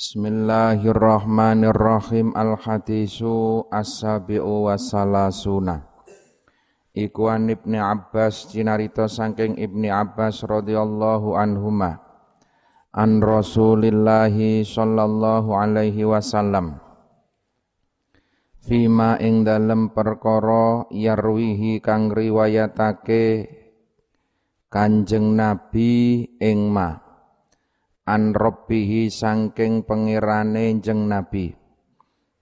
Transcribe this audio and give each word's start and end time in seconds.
Bismillahirrahmanirrahim. 0.00 2.32
Al-hadisu 2.32 3.68
as-sabi'u 3.68 4.72
wassalasuna. 4.72 5.84
Iku 6.96 7.28
an 7.28 7.52
Ibni 7.52 7.76
Abbas 7.76 8.48
cinarita 8.48 9.12
saking 9.12 9.60
Ibni 9.60 9.92
Abbas 9.92 10.40
radhiyallahu 10.40 11.36
anhuma. 11.36 12.00
An 12.96 13.20
Rasulillahi 13.20 14.64
sallallahu 14.64 15.52
alaihi 15.52 16.08
wasallam. 16.08 16.80
Fima 18.64 19.20
ing 19.20 19.44
dalem 19.44 19.92
perkara 19.92 20.88
yarwihi 20.88 21.84
kang 21.84 22.08
riwayatake 22.08 23.52
Kanjeng 24.72 25.36
Nabi 25.36 26.24
ing 26.40 26.72
ma 26.72 27.09
an 28.10 28.34
rabbihi 28.34 29.06
sangking 29.06 29.86
pengirane 29.86 30.82
jeng 30.82 31.06
nabi. 31.06 31.54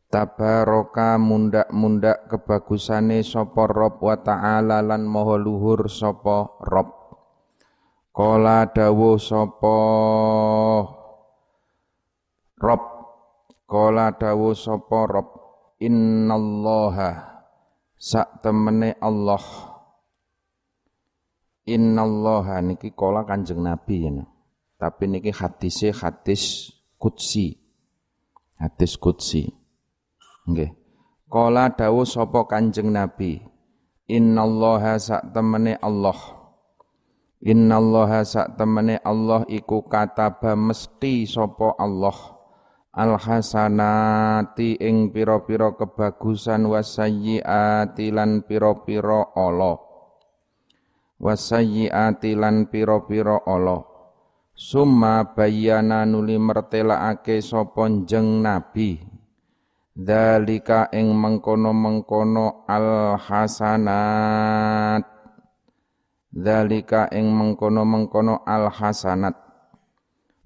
Tabaraka 0.09 1.21
mundak-mundak 1.21 2.33
kebagusane 2.33 3.21
sapa 3.21 3.69
rob 3.69 4.01
wa 4.01 4.17
ta'ala 4.17 4.81
lan 4.81 5.05
maha 5.05 5.37
luhur 5.37 5.85
sapa 5.93 6.57
rob. 6.65 6.89
Kala 8.17 8.73
dawuh 8.73 9.21
sapa 9.21 9.77
rob. 12.57 12.83
Kala 13.69 14.17
dawuh 14.17 14.57
sapa 14.57 15.01
rob. 15.05 15.29
Innallaha 15.85 17.45
sak 17.93 18.41
temene 18.41 18.97
Allah. 19.05 19.45
Innallaha 21.69 22.65
niki 22.65 22.97
kala 22.97 23.29
kanjeng 23.29 23.61
nabi 23.61 24.09
ya 24.09 24.25
tapi 24.79 25.11
niki 25.11 25.35
hadisnya 25.35 25.91
hadis 25.91 26.71
kutsi. 27.03 27.59
Hadis 28.55 28.95
kutsi. 28.95 29.51
Nggih. 30.47 30.71
Kala 31.29 31.69
dawuh 31.77 32.09
sapa 32.09 32.49
Kanjeng 32.49 32.89
Nabi, 32.89 33.37
Innallaha 34.09 34.97
sak 34.97 35.37
temene 35.37 35.77
Allah. 35.85 36.17
Innallaha 37.45 38.25
sak 38.25 38.57
temene 38.57 38.97
Allah 39.05 39.45
iku 39.53 39.85
kataba 39.85 40.57
mesti 40.57 41.29
sapa 41.29 41.77
Allah. 41.77 42.17
Al 42.97 43.21
hasanati 43.21 44.81
ing 44.81 45.13
pira-pira 45.13 45.77
kebagusan 45.77 46.65
wasayyiati 46.65 48.09
lan 48.09 48.49
pira-pira 48.49 49.29
ala. 49.37 49.77
Wasayyiati 51.21 52.33
lan 52.33 52.73
pira-pira 52.73 53.45
ala. 53.45 53.98
Summa 54.59 55.23
bayana 55.39 56.03
nuli 56.03 56.35
mertelaake 56.35 57.39
sapa 57.39 57.87
jeng 58.11 58.43
nabi. 58.43 58.99
Dalika 59.95 60.91
ing 60.91 61.15
mengkono-mengkono 61.15 62.67
al 62.67 63.15
hasanat 63.23 65.07
dalika 66.35 67.07
ing 67.15 67.31
mengkono-mengkono 67.31 68.43
al 68.43 68.71
hasanat 68.71 69.39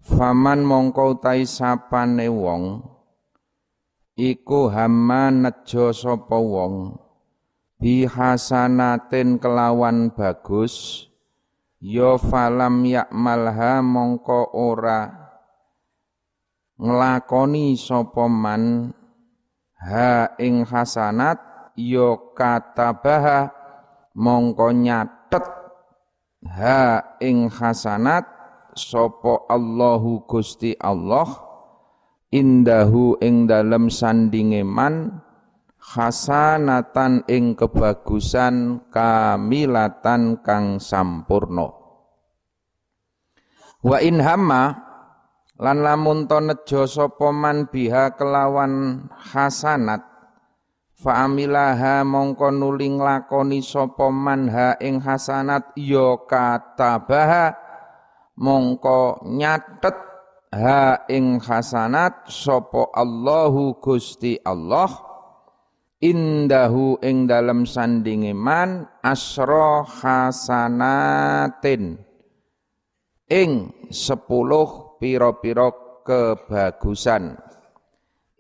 faman 0.05 0.61
mongko 0.61 1.17
utai 1.17 1.49
sapane 1.49 2.29
wong 2.29 2.85
iku 4.17 4.69
hamma 4.69 5.33
nejo 5.33 5.89
sapa 5.93 6.37
wong. 6.37 7.01
Bi 7.81 8.05
hasanatin 8.05 9.41
kelawan 9.41 10.13
bagus 10.13 11.09
ya 11.83 12.15
falam 12.15 12.87
yakmalha 12.87 13.83
mongko 13.83 14.55
ora 14.55 15.11
nglakoni 16.79 17.75
sapa 17.75 18.31
man. 18.31 18.95
Ha 19.83 20.39
ing 20.39 20.63
hasanat 20.63 21.43
ya 21.75 22.15
katabaha 22.39 23.51
mongko 24.15 24.71
nyatet. 24.71 25.42
Ha 26.47 27.19
ing 27.19 27.51
hasanat 27.51 28.31
sapa 28.79 29.51
Allahu 29.51 30.23
Gusti 30.31 30.79
Allah 30.79 31.27
indahu 32.33 33.21
ing 33.21 33.45
dalem 33.51 33.92
sandinge 33.92 34.63
man 34.65 35.21
hasanatan 35.83 37.27
ing 37.27 37.59
kebagusan 37.59 38.87
kamilatan 38.95 40.39
kang 40.47 40.79
sampurno 40.79 41.75
wa 43.83 43.98
in 43.98 44.23
hamma 44.23 44.79
lan 45.59 45.83
lamun 45.83 46.31
to 46.31 46.39
nejo 46.39 46.87
sapa 46.87 47.35
man 47.35 47.67
biha 47.67 48.15
kelawan 48.15 49.05
hasanat 49.11 50.07
fa 50.95 51.27
amilaha 51.27 52.07
mongko 52.07 52.55
nuling 52.55 53.03
lakoni 53.03 53.59
sapa 53.59 54.07
man 54.07 54.47
ha 54.55 54.79
ing 54.79 55.03
hasanat 55.03 55.75
ya 55.75 56.15
katabaha 56.31 57.59
mongko 58.39 59.27
nyatet 59.27 59.98
ha 60.55 61.03
ing 61.11 61.42
hasanat 61.42 62.31
sapa 62.31 62.87
Allahu 62.95 63.83
Gusti 63.83 64.39
Allah 64.47 65.11
indahu 66.02 66.98
ing 66.98 67.30
dalam 67.30 67.63
sandinge 67.63 68.35
man 68.35 68.90
asro 69.07 69.86
hasanatin 69.86 71.95
ing 73.30 73.70
sepuluh 73.89 74.98
piro-piro 74.98 76.02
kebagusan. 76.02 77.39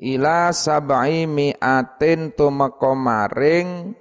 Ila 0.02 0.50
sab'i 0.50 1.30
mi'atin 1.30 2.34
tumeka 2.34 2.90
maring 2.98 3.94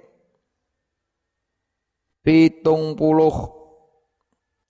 pitung 2.26 2.98
puluh. 2.98 3.62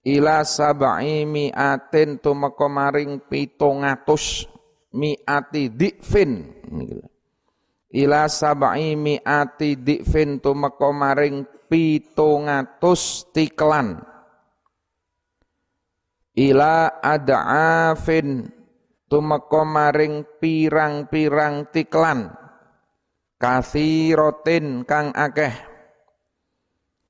Ila 0.04 0.44
sab'i 0.44 1.24
mi'atin 1.24 2.20
tumeka 2.20 2.68
maring 2.68 3.24
pitung 3.24 3.80
atus 3.80 4.44
mi'ati 4.92 5.72
dikfin 5.72 6.52
ila 7.92 8.24
sab'i 8.26 8.96
mi'ati 8.96 9.76
dikfin 9.76 10.40
tumeka 10.40 10.88
maring 10.90 11.44
pitungatus 11.68 13.28
tiklan 13.36 14.00
ila 16.36 17.00
ad'afin 17.04 18.48
tumeka 19.12 19.62
maring 19.68 20.24
pirang-pirang 20.40 21.68
tiklan 21.68 22.32
kathiratin 23.36 24.86
kang 24.86 25.10
akeh. 25.12 25.52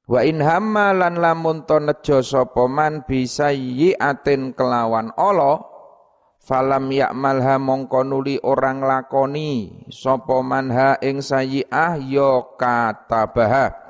Wa 0.09 0.26
in 0.26 0.42
hamma 0.42 0.91
lan 0.91 1.21
lamun 1.21 1.62
to 1.69 1.78
nejo 1.78 2.25
sapa 2.25 2.66
man 2.66 3.06
bisa 3.06 3.54
yi'atin 3.54 4.56
kelawan 4.56 5.15
Allah 5.15 5.72
falam 6.42 6.91
yakmalha 6.91 7.62
mongko 7.62 8.03
nuli 8.03 8.42
orang 8.42 8.82
lakoni. 8.82 9.86
Sapa 9.88 10.42
manha 10.42 10.98
ing 10.98 11.22
sayyi'ah 11.22 11.97
ya 12.03 12.42
katabaha 12.58 13.82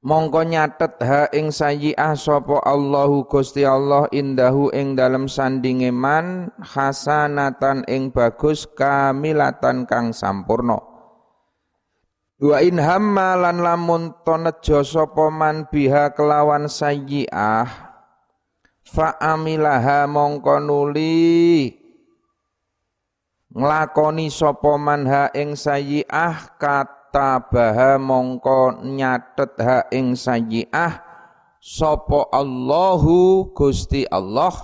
mongko 0.00 0.48
nyatet 0.48 0.96
ha 1.04 1.28
ing 1.28 1.52
sayyi'ah 1.52 2.16
sapa 2.16 2.64
Allahu 2.64 3.28
Gusti 3.28 3.68
Allah 3.68 4.08
indahu 4.08 4.72
ing 4.72 4.96
dalem 4.96 5.28
sandinge 5.28 5.92
man 5.92 6.48
hasanatan 6.56 7.84
ing 7.84 8.08
bagus 8.08 8.64
kamilatan 8.64 9.84
kang 9.84 10.16
sampurno 10.16 10.88
Wa 12.40 12.56
in 12.64 12.80
hamma 12.80 13.36
lan 13.36 13.60
lamun 13.60 14.16
tonejo 14.24 14.80
sapa 14.80 15.28
man 15.28 15.68
biha 15.68 16.16
kelawan 16.16 16.72
sayyi'ah 16.72 17.89
fa'amilaha 18.90 20.10
mongko 20.10 20.56
nuli. 20.58 21.70
Nglakoni 23.50 24.30
sapa 24.30 24.78
manha 24.78 25.30
ing 25.34 25.58
sayyi'ah 25.58 26.54
katabaha 26.54 27.98
mongko 27.98 28.78
nyatet 28.86 29.58
ha 29.58 29.78
ing 29.90 30.14
sayyi'ah 30.14 31.02
sapa 31.58 32.30
Allahu 32.30 33.50
Gusti 33.50 34.06
Allah 34.06 34.54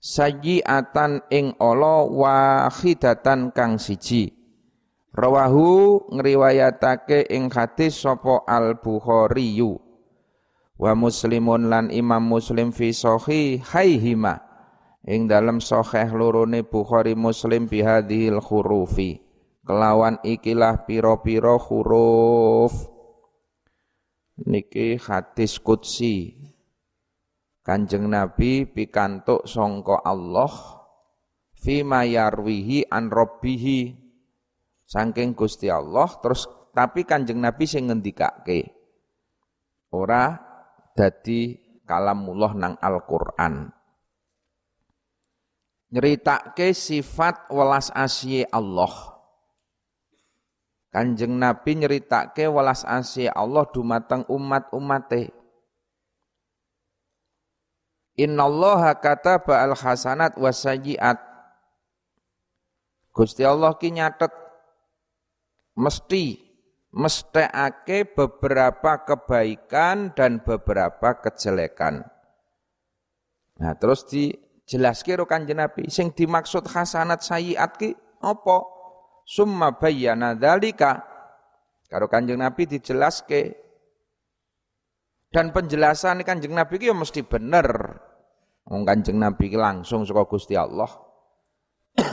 sayyi'atan 0.00 1.28
ing 1.28 1.52
ala 1.60 2.08
wahidatan 2.08 3.52
kang 3.52 3.76
siji. 3.76 4.32
Rawahu 5.12 6.08
ngriwayatake 6.14 7.28
ing 7.28 7.52
hadis 7.52 8.00
sapa 8.00 8.46
Al 8.48 8.80
Bukhari 8.80 9.60
wa 10.78 10.94
muslimun 10.94 11.66
lan 11.66 11.90
imam 11.90 12.22
muslim 12.22 12.70
fi 12.70 12.94
haihima 13.58 14.48
ing 15.08 15.24
dalam 15.24 15.58
sahih 15.58 16.12
lorone 16.12 16.60
Bukhari 16.68 17.16
Muslim 17.16 17.64
bihadhil 17.64 18.44
khurufi. 18.44 19.24
Kelawan 19.64 20.16
ikilah 20.24 20.88
piro-piro 20.88 21.60
huruf 21.60 22.72
niki 24.48 24.96
hadis 24.96 25.60
kutsi 25.60 26.40
Kanjeng 27.60 28.08
Nabi 28.08 28.64
pikantuk 28.64 29.44
songko 29.44 30.00
Allah 30.00 30.48
fima 31.52 32.08
yarwihi 32.08 32.88
an 32.88 33.12
rabbihi. 33.12 34.08
Saking 34.88 35.36
Gusti 35.36 35.68
Allah 35.68 36.08
terus 36.24 36.48
tapi 36.72 37.04
Kanjeng 37.04 37.44
Nabi 37.44 37.68
sing 37.68 37.92
ngendikake 37.92 38.72
ora 39.92 40.47
dadi 40.98 41.54
kalamullah 41.86 42.58
nang 42.58 42.74
Al-Qur'an 42.82 43.70
nyeritake 45.94 46.74
sifat 46.74 47.46
welas 47.54 47.94
asih 47.94 48.50
Allah 48.50 49.14
Kanjeng 50.88 51.36
Nabi 51.38 51.78
nyeritake 51.78 52.48
welas 52.48 52.80
asih 52.88 53.28
Allah 53.36 53.68
dumateng 53.68 54.24
umat-umate. 54.24 55.28
Innallaha 58.16 58.96
kataba 58.96 59.62
al 59.62 59.76
hasanat 59.76 60.40
wasayiat. 60.40 61.20
Gusti 63.12 63.44
Allah 63.44 63.76
ki 63.76 63.94
nyatet 63.94 64.32
mesti 65.76 66.47
mestekake 66.92 68.16
beberapa 68.16 69.04
kebaikan 69.04 70.16
dan 70.16 70.40
beberapa 70.40 71.20
kejelekan. 71.20 72.04
Nah, 73.58 73.72
terus 73.76 74.06
dijelaske 74.08 75.12
karo 75.12 75.26
Kanjeng 75.26 75.58
Nabi, 75.60 75.90
sing 75.92 76.14
dimaksud 76.14 76.64
hasanat 76.64 77.20
sayiat 77.20 77.76
ki 77.76 77.92
apa? 78.22 78.78
summa 79.28 79.76
bayyana 79.76 80.32
dzalika. 80.32 81.04
Karo 81.88 82.08
Kanjeng 82.08 82.40
Nabi 82.40 82.64
dijelaske. 82.64 83.68
Dan 85.28 85.52
penjelasan 85.52 86.24
Kanjeng 86.24 86.56
Nabi 86.56 86.80
itu 86.80 86.88
ya 86.88 86.96
mesti 86.96 87.20
bener. 87.20 87.68
Wong 88.64 88.88
Kanjeng 88.88 89.20
Nabi 89.20 89.52
langsung 89.52 90.08
saka 90.08 90.24
Gusti 90.24 90.56
Allah. 90.56 90.88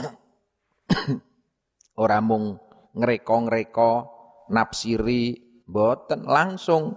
Ora 2.02 2.20
mung 2.20 2.60
ngreka-ngreka 2.92 4.15
nafsiri 4.50 5.36
boten 5.66 6.26
langsung 6.26 6.94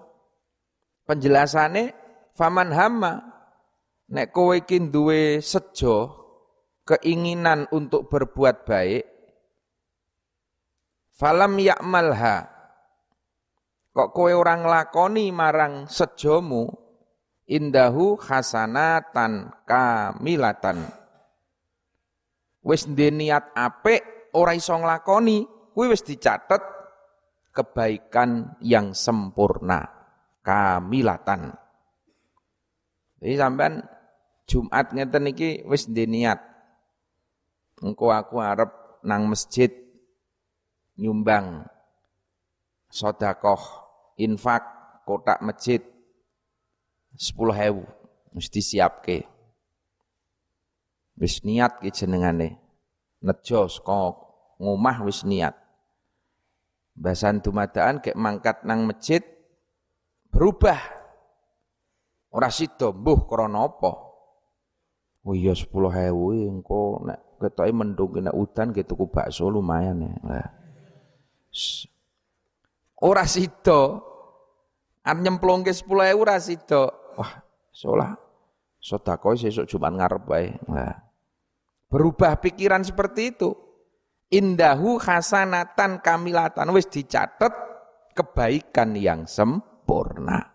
penjelasane 1.06 1.94
faman 2.38 2.70
hamma 2.74 3.14
nek 4.10 4.30
kowe 4.34 4.58
iki 4.58 4.78
duwe 4.90 5.42
sejo 5.42 6.18
keinginan 6.86 7.70
untuk 7.70 8.10
berbuat 8.10 8.66
baik 8.66 9.20
Falam 11.20 11.60
yakmalha. 11.60 12.48
Kok 13.92 14.16
kowe 14.16 14.32
orang 14.32 14.64
lakoni 14.64 15.36
marang 15.36 15.92
sejomu 15.92 16.72
indahu 17.44 18.16
hasanatan 18.16 19.52
kamilatan. 19.68 20.88
Wis 22.64 22.88
niat 22.88 23.52
apik 23.52 24.32
ora 24.32 24.56
iso 24.56 24.80
nglakoni, 24.80 25.44
kuwi 25.76 25.92
wis 25.92 26.08
dicatet 26.08 26.64
kebaikan 27.54 28.60
yang 28.64 28.94
sempurna, 28.94 29.86
kamilatan. 30.46 31.54
Jadi 33.20 33.36
sampean 33.36 33.74
Jumat 34.50 34.90
ngeten 34.96 35.30
iki 35.30 35.62
wis 35.70 35.86
niat. 35.86 36.42
Engko 37.80 38.10
aku 38.10 38.42
arep 38.42 39.02
nang 39.06 39.30
masjid 39.30 39.72
nyumbang 41.00 41.64
sodakoh 42.92 43.62
infak 44.20 44.66
kotak 45.08 45.40
masjid 45.40 45.80
sepuluh 47.16 47.56
hewu 47.56 47.86
mesti 48.36 48.60
siap 48.60 49.06
ke 49.06 49.24
wis 51.16 51.40
niat 51.46 51.80
ke 51.80 51.88
jenengane 51.94 52.60
nejo 53.24 53.70
kok 53.70 54.14
ngomah 54.60 55.08
wis 55.08 55.24
niat 55.24 55.56
bahasan 57.00 57.40
dumadaan 57.40 58.04
kayak 58.04 58.20
mangkat 58.20 58.60
nang 58.68 58.84
masjid 58.84 59.24
berubah 60.28 60.78
ora 62.36 62.52
sida 62.52 62.92
mbuh 62.92 63.24
krana 63.24 63.66
apa 63.72 63.92
oh 65.24 65.34
iya 65.34 65.56
sepuluh 65.56 65.90
hewu 65.90 66.36
engko 66.36 67.08
nek 67.08 67.40
ketoke 67.40 67.72
mendung 67.72 68.20
nek 68.20 68.36
udan 68.36 68.76
ge 68.76 68.84
tuku 68.84 69.08
bakso 69.08 69.48
lumayan 69.48 70.04
ya 70.04 70.14
nah. 70.22 70.48
Ora 73.00 73.24
sida. 73.26 74.04
Arep 75.00 75.20
nyemplungke 75.24 75.72
10.000 75.72 76.20
ora 76.20 76.38
sida. 76.38 76.92
Wah, 77.16 77.42
salah. 77.74 78.14
Sedekah 78.80 79.36
sesuk 79.36 79.66
Jumat 79.66 79.96
ngarep 79.96 80.24
wae. 80.28 80.54
Nah. 80.68 80.94
Berubah 81.90 82.38
pikiran 82.38 82.86
seperti 82.86 83.34
itu. 83.34 83.56
Indahu 84.30 85.02
hasanatan 85.02 86.06
kamilatan 86.06 86.70
wis 86.70 86.86
dicatat 86.86 87.50
kebaikan 88.14 88.94
yang 88.94 89.26
sempurna. 89.26 90.54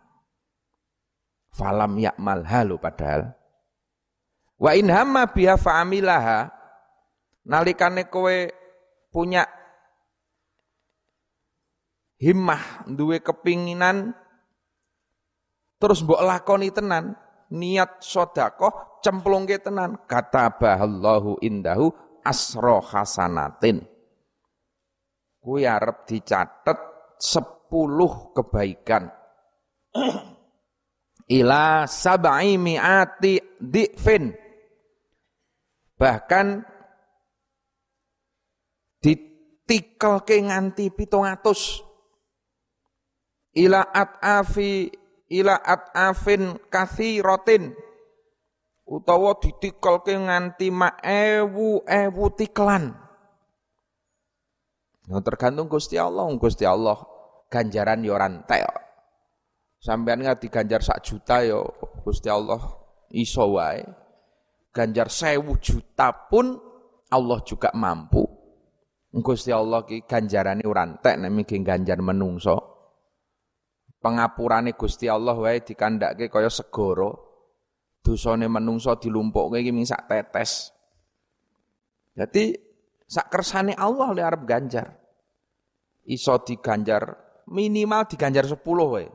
Falam 1.50 1.98
yakmal 1.98 2.46
halu 2.46 2.78
padahal. 2.78 3.34
Wa 4.54 4.78
in 4.78 4.86
hamma 4.86 5.26
biha 5.26 5.58
fa'amilaha 5.58 6.50
nalikane 7.50 8.06
kowe 8.06 8.46
punya 9.10 9.42
himmah, 12.22 12.86
duwe 12.86 13.18
kepinginan 13.18 14.14
terus 15.82 16.00
mbok 16.06 16.22
lakoni 16.22 16.70
tenan, 16.70 17.18
niat 17.50 18.00
sedekah 18.00 19.02
cemplungke 19.02 19.58
tenan, 19.60 19.98
kata 20.06 20.48
bahallahu 20.56 21.42
indahu 21.44 21.92
asro 22.24 22.80
hasanatin. 22.80 23.84
Kuwi 25.44 25.68
arep 25.68 26.08
dicatet 26.08 26.80
sepuluh 27.20 28.32
kebaikan. 28.32 29.12
Ila 31.38 31.84
sab'i 31.84 32.56
mi'ati 32.56 33.60
di'fin. 33.60 34.32
Bahkan 35.94 36.46
ditikelke 39.04 40.36
nganti 40.44 40.92
pitung 40.92 41.24
atus 41.28 41.80
ila 43.54 43.86
at'afi 43.94 44.90
ila 45.38 45.54
at'afin 45.62 46.58
kathiratin 46.68 47.72
utawa 48.84 49.36
ditikelke 49.40 50.12
nganti 50.16 50.68
ewu 51.04 51.82
ewu 51.84 52.24
tiklan. 52.36 52.92
Nah, 55.04 55.20
tergantung 55.20 55.68
Gusti 55.68 56.00
Allah, 56.00 56.24
Gusti 56.40 56.64
Allah 56.64 56.96
ganjaran 57.52 58.00
yo 58.00 58.16
ya 58.16 58.24
rantai. 58.24 58.64
Sampean 59.76 60.24
nggak 60.24 60.48
diganjar 60.48 60.80
sak 60.80 61.04
juta 61.04 61.44
yo 61.44 61.60
ya 61.68 62.00
Gusti 62.00 62.28
Allah 62.32 62.60
iso 63.12 63.44
wae. 63.52 63.84
Ganjar 64.72 65.12
sewu 65.12 65.60
juta 65.60 66.08
pun 66.32 66.56
Allah 67.12 67.38
juga 67.44 67.68
mampu. 67.76 68.24
Gusti 69.14 69.54
Allah 69.54 69.86
ki 69.86 70.08
ganjarane 70.08 70.66
ora 70.66 70.82
entek 70.82 71.22
nek 71.22 71.46
ganjar 71.62 72.02
menungso 72.02 72.74
pengapurane 74.02 74.74
Gusti 74.76 75.08
Allah 75.08 75.32
wae 75.38 75.64
dikandhake 75.64 76.28
kaya 76.28 76.52
segara. 76.52 77.33
Dosane 78.04 78.44
menungso 78.52 78.92
dilumpukke 79.00 79.64
iki 79.64 79.72
ming 79.72 79.88
sak 79.88 80.04
tetes. 80.04 80.76
Jadi 82.12 82.52
sak 83.08 83.32
kersane 83.32 83.72
Allah 83.72 84.12
le 84.12 84.20
arep 84.20 84.44
ganjar. 84.44 84.92
Iso 86.04 86.36
diganjar 86.44 87.16
minimal 87.48 88.04
diganjar 88.04 88.44
10 88.44 88.60
wae. 88.60 89.08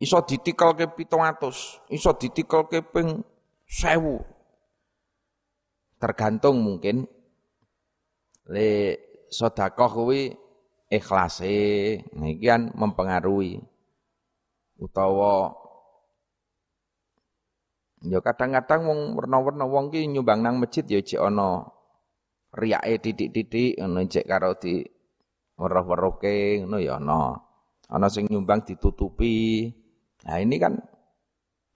Iso 0.00 0.22
ditikelke 0.24 0.88
700, 0.96 1.92
iso 1.92 2.10
ditikelke 2.16 2.80
ping 2.80 3.20
1000. 3.68 4.24
Tergantung 6.00 6.62
mungkin 6.64 7.04
le 8.48 8.70
sedekah 9.28 9.90
kuwi 9.92 10.32
ikhlase, 10.88 11.52
iki 12.00 12.46
kan 12.48 12.72
mempengaruhi 12.72 13.60
utawa 14.80 15.59
ya 18.00 18.18
kadang-kadang 18.24 18.80
wong 18.88 19.00
werna-werna 19.20 19.64
wong 19.68 19.92
ki 19.92 20.08
nyumbang 20.08 20.40
nang 20.40 20.56
masjid 20.56 20.84
ya 20.88 21.00
cek 21.04 21.20
ana 21.20 21.68
riyake 22.56 22.98
titik-titik 23.04 23.78
ngono 23.78 24.00
cek 24.08 24.26
karo 24.26 24.56
di 24.56 24.80
weruh-weruhke 25.60 26.64
ngono 26.64 26.80
ya 26.80 26.96
ana. 26.96 27.36
Ana 27.90 28.06
sing 28.08 28.30
nyumbang 28.30 28.64
ditutupi. 28.64 29.68
Nah 30.24 30.38
ini 30.38 30.56
kan 30.56 30.78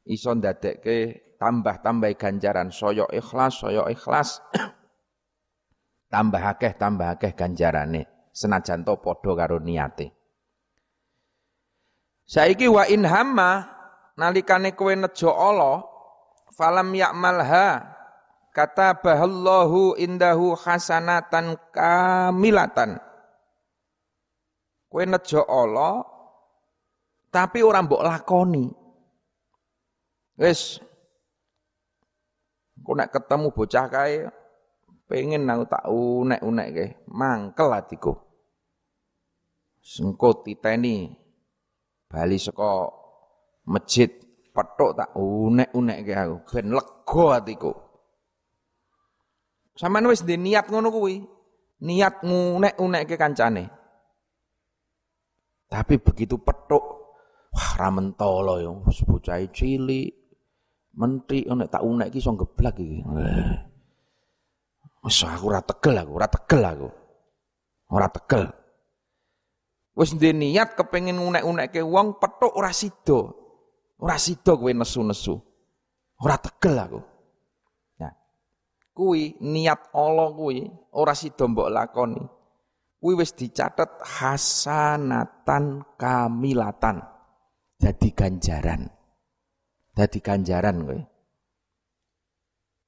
iso 0.09 0.33
ndadekke 0.33 1.37
tambah-tambah 1.37 2.15
ganjaran 2.17 2.71
soyo 2.73 3.05
ikhlas, 3.11 3.61
soyo 3.61 3.85
ikhlas. 3.91 4.41
tambah 6.13 6.41
akeh, 6.41 6.79
tambah 6.79 7.19
akeh 7.19 7.35
ganjarane. 7.35 8.31
Senajan 8.35 8.83
to 8.83 8.99
padha 8.99 9.33
karo 9.37 9.59
niate. 9.63 10.11
Saiki 12.25 12.67
wa 12.71 12.89
in 12.89 13.05
hamma 13.05 13.69
nalikane 14.17 14.73
kowe 14.73 14.91
nejo 14.97 15.29
Allah 15.29 15.94
falam 16.55 16.95
yakmalha 16.95 17.95
kata 18.55 18.99
bahallahu 19.03 19.99
indahu 19.99 20.55
hasanatan 20.55 21.59
kamilatan. 21.75 23.03
Kowe 24.89 25.03
nejo 25.03 25.43
Allah 25.51 26.07
tapi 27.35 27.67
orang 27.67 27.91
mbok 27.91 28.03
lakoni. 28.07 28.71
Wis 30.39 30.79
Kau 32.85 32.93
nak 32.93 33.17
ketemu 33.17 33.49
bocah 33.49 33.89
kae 33.89 34.29
pengen 35.09 35.49
nang 35.49 35.65
tak 35.65 35.89
unek-unek 35.89 36.69
ke, 36.69 36.87
mangkel 37.09 37.73
atiku. 37.73 38.13
Sengko 39.81 40.45
titeni 40.45 41.09
bali 42.05 42.37
saka 42.37 42.93
masjid 43.65 44.13
petuk 44.55 44.95
tak 44.95 45.11
unek-unek 45.19 45.99
ke 46.07 46.15
aku 46.15 46.37
ben 46.47 46.71
lega 46.71 47.27
atiku. 47.43 47.73
Sampeyan 49.75 50.07
wis 50.07 50.23
di 50.23 50.39
niat 50.39 50.71
ngono 50.71 50.95
kuwi. 50.95 51.19
Niat 51.83 52.23
ngunek-unek 52.23 53.03
ke 53.11 53.19
kancane. 53.19 53.67
Tapi 55.67 55.99
begitu 55.99 56.39
petuk, 56.39 56.85
wah 57.51 57.71
ramentolo 57.83 58.63
yo, 58.63 58.73
bocah 58.87 59.43
cilik, 59.51 60.15
menteri 60.95 61.43
nek 61.51 61.67
tak 61.67 61.83
unek 61.83 62.15
iki 62.15 62.23
iso 62.23 62.31
geblak 62.39 62.79
iki. 62.79 63.03
Wis 65.03 65.19
aku 65.27 65.51
ora 65.51 65.61
tegel 65.67 65.99
aku, 65.99 66.13
ora 66.15 66.29
tegel 66.31 66.63
aku. 66.63 66.89
Ora 67.91 68.09
tegel. 68.09 68.45
Wis 69.99 70.15
ndek 70.15 70.33
niat 70.33 70.69
kepengin 70.79 71.19
unek-unekke 71.19 71.83
wong 71.83 72.23
petuk 72.23 72.55
ora 72.55 72.71
sida. 72.71 73.44
Ora 74.05 74.21
sida 74.21 74.53
kowe 74.53 74.69
nesu-nesu. 74.69 75.41
Ora 76.21 76.37
tegel 76.37 76.77
aku. 76.77 77.01
Nah, 78.05 78.13
kuwi 78.93 79.41
niat 79.41 79.89
Allah 79.97 80.29
kuwi 80.37 80.69
ora 80.93 81.17
sida 81.17 81.49
mbok 81.49 81.73
lakoni. 81.73 82.21
Kuwi 83.01 83.17
wis 83.17 83.33
dicatet 83.33 83.89
hasanatan 84.05 85.89
kamilatan. 85.97 87.01
Jadi 87.81 88.13
ganjaran. 88.13 88.93
Dadi 89.97 90.21
ganjaran 90.21 90.85
kowe. 90.85 91.01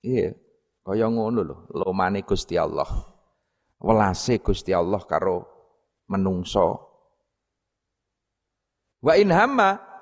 Iya, 0.04 0.36
kaya 0.84 1.08
ngono 1.08 1.40
lho, 1.42 1.56
lomane 1.72 2.22
Gusti 2.28 2.60
Allah. 2.60 2.86
Welase 3.80 4.38
Gusti 4.44 4.70
Allah 4.76 5.00
karo 5.08 5.48
menungso. 6.12 6.76
Wa 9.00 9.16
in 9.16 9.32
hamma 9.32 9.95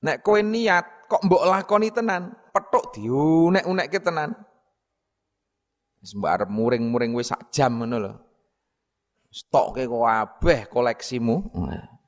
nek 0.00 0.24
kowe 0.24 0.40
niat 0.40 1.08
kok 1.10 1.24
mbok 1.26 1.46
lakoni 1.48 1.88
tenan, 1.90 2.32
petuk 2.54 2.96
diunek-unekke 2.96 3.98
tenan. 4.00 4.30
Wis 6.00 6.16
mbok 6.16 6.30
arep 6.30 6.50
muring-muring 6.50 7.12
wis 7.12 7.32
sak 7.32 7.52
jam 7.52 7.80
ngono 7.80 7.96
lho. 8.00 8.12
Stokke 9.30 9.86
kok 9.86 10.04
kabeh 10.04 10.60
koleksimu. 10.72 11.36
Nah 11.60 12.00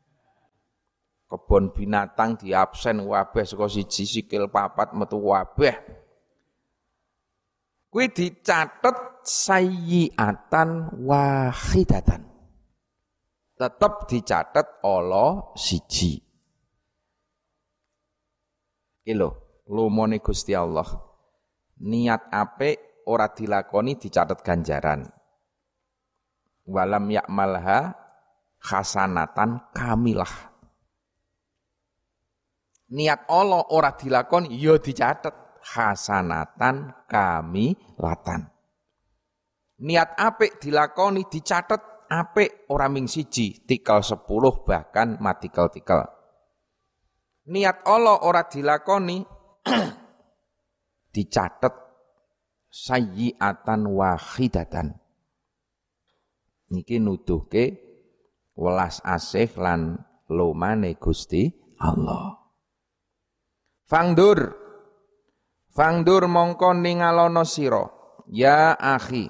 kebon 1.33 1.73
binatang 1.73 2.37
di 2.37 2.53
absen 2.53 3.09
wabeh 3.09 3.49
saka 3.49 3.65
siji 3.65 4.05
sikil 4.05 4.53
papat 4.53 4.93
metu 4.93 5.17
wabeh 5.17 5.73
kuwi 7.89 8.13
dicatet 8.13 9.25
sayyiatan 9.25 10.93
wahidatan 11.01 12.29
tetap 13.57 14.05
dicatet 14.05 14.85
Allah 14.85 15.57
siji 15.57 16.21
iki 19.03 19.19
lho 19.19 19.31
lumone 19.67 20.23
Gusti 20.23 20.55
Allah 20.55 20.87
niat 21.83 22.31
apik 22.31 23.03
ora 23.11 23.27
dilakoni 23.35 23.99
dicatet 23.99 24.39
ganjaran 24.47 25.11
walam 26.71 27.11
yakmalha 27.11 27.99
hasanatan 28.63 29.75
kamilah 29.75 30.55
niat 32.95 33.27
Allah 33.27 33.75
ora 33.75 33.91
dilakon 33.99 34.47
ya 34.55 34.79
dicatet 34.79 35.43
hasanatan 35.63 37.07
kami 37.07 37.75
latan. 37.97 38.51
Niat 39.83 40.15
apik 40.19 40.63
dilakoni 40.63 41.27
dicatet 41.27 42.07
apik 42.07 42.67
ora 42.71 42.87
ming 42.87 43.07
siji, 43.07 43.63
tikal 43.67 44.03
sepuluh 44.05 44.63
bahkan 44.63 45.19
matikal-tikal. 45.19 46.22
Niat 47.43 47.83
Allah 47.83 48.23
ora 48.23 48.47
dilakoni 48.47 49.19
dicatet 51.15 51.75
sayyiatan 52.71 53.83
wahidatan. 53.91 54.95
Niki 56.71 57.03
nuduhke 57.03 57.83
welas 58.55 59.03
asih 59.03 59.51
lan 59.59 59.99
lomane 60.31 60.95
Gusti 60.97 61.51
Allah. 61.83 62.39
Fangdur. 63.91 64.63
Fangdur 65.73 66.29
mongko 66.29 66.77
ningalono 66.77 67.43
sira 67.49 67.83
ya 68.29 68.77
akhi. 68.77 69.27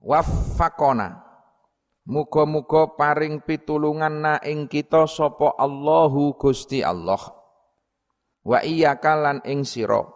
Waffaqona. 0.00 1.25
Muga-muga 2.06 2.94
paring 2.94 3.42
pitulungan 3.42 4.22
na 4.22 4.34
ing 4.46 4.70
kita 4.70 5.10
sapa 5.10 5.58
Allahu 5.58 6.38
Gusti 6.38 6.78
Allah. 6.80 7.18
Wa 8.46 8.62
iyyaka 8.62 9.18
lan 9.18 9.38
ing 9.42 9.66
sira. 9.66 10.06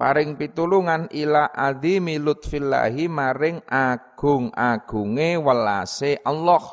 Paring 0.00 0.40
pitulungan 0.40 1.12
ila 1.12 1.52
adzimi 1.52 2.16
lutfillahi 2.16 3.12
maring 3.12 3.60
agung-agunge 3.68 5.36
welase 5.36 6.16
Allah. 6.24 6.64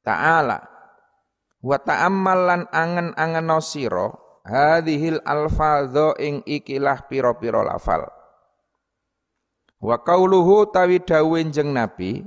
Ta'ala 0.00 0.74
wa 1.64 1.80
ta'ammal 1.80 2.40
lan 2.44 2.62
angen-angen 2.68 3.48
sira 3.64 4.12
hadhil 4.44 5.24
alfadho 5.24 6.12
ing 6.20 6.44
ikilah 6.44 7.08
pira-pira 7.08 7.64
lafal 7.64 8.04
wa 9.80 9.96
qauluhu 10.04 10.68
tawi 10.68 11.00
dawuh 11.00 11.40
nabi 11.64 12.20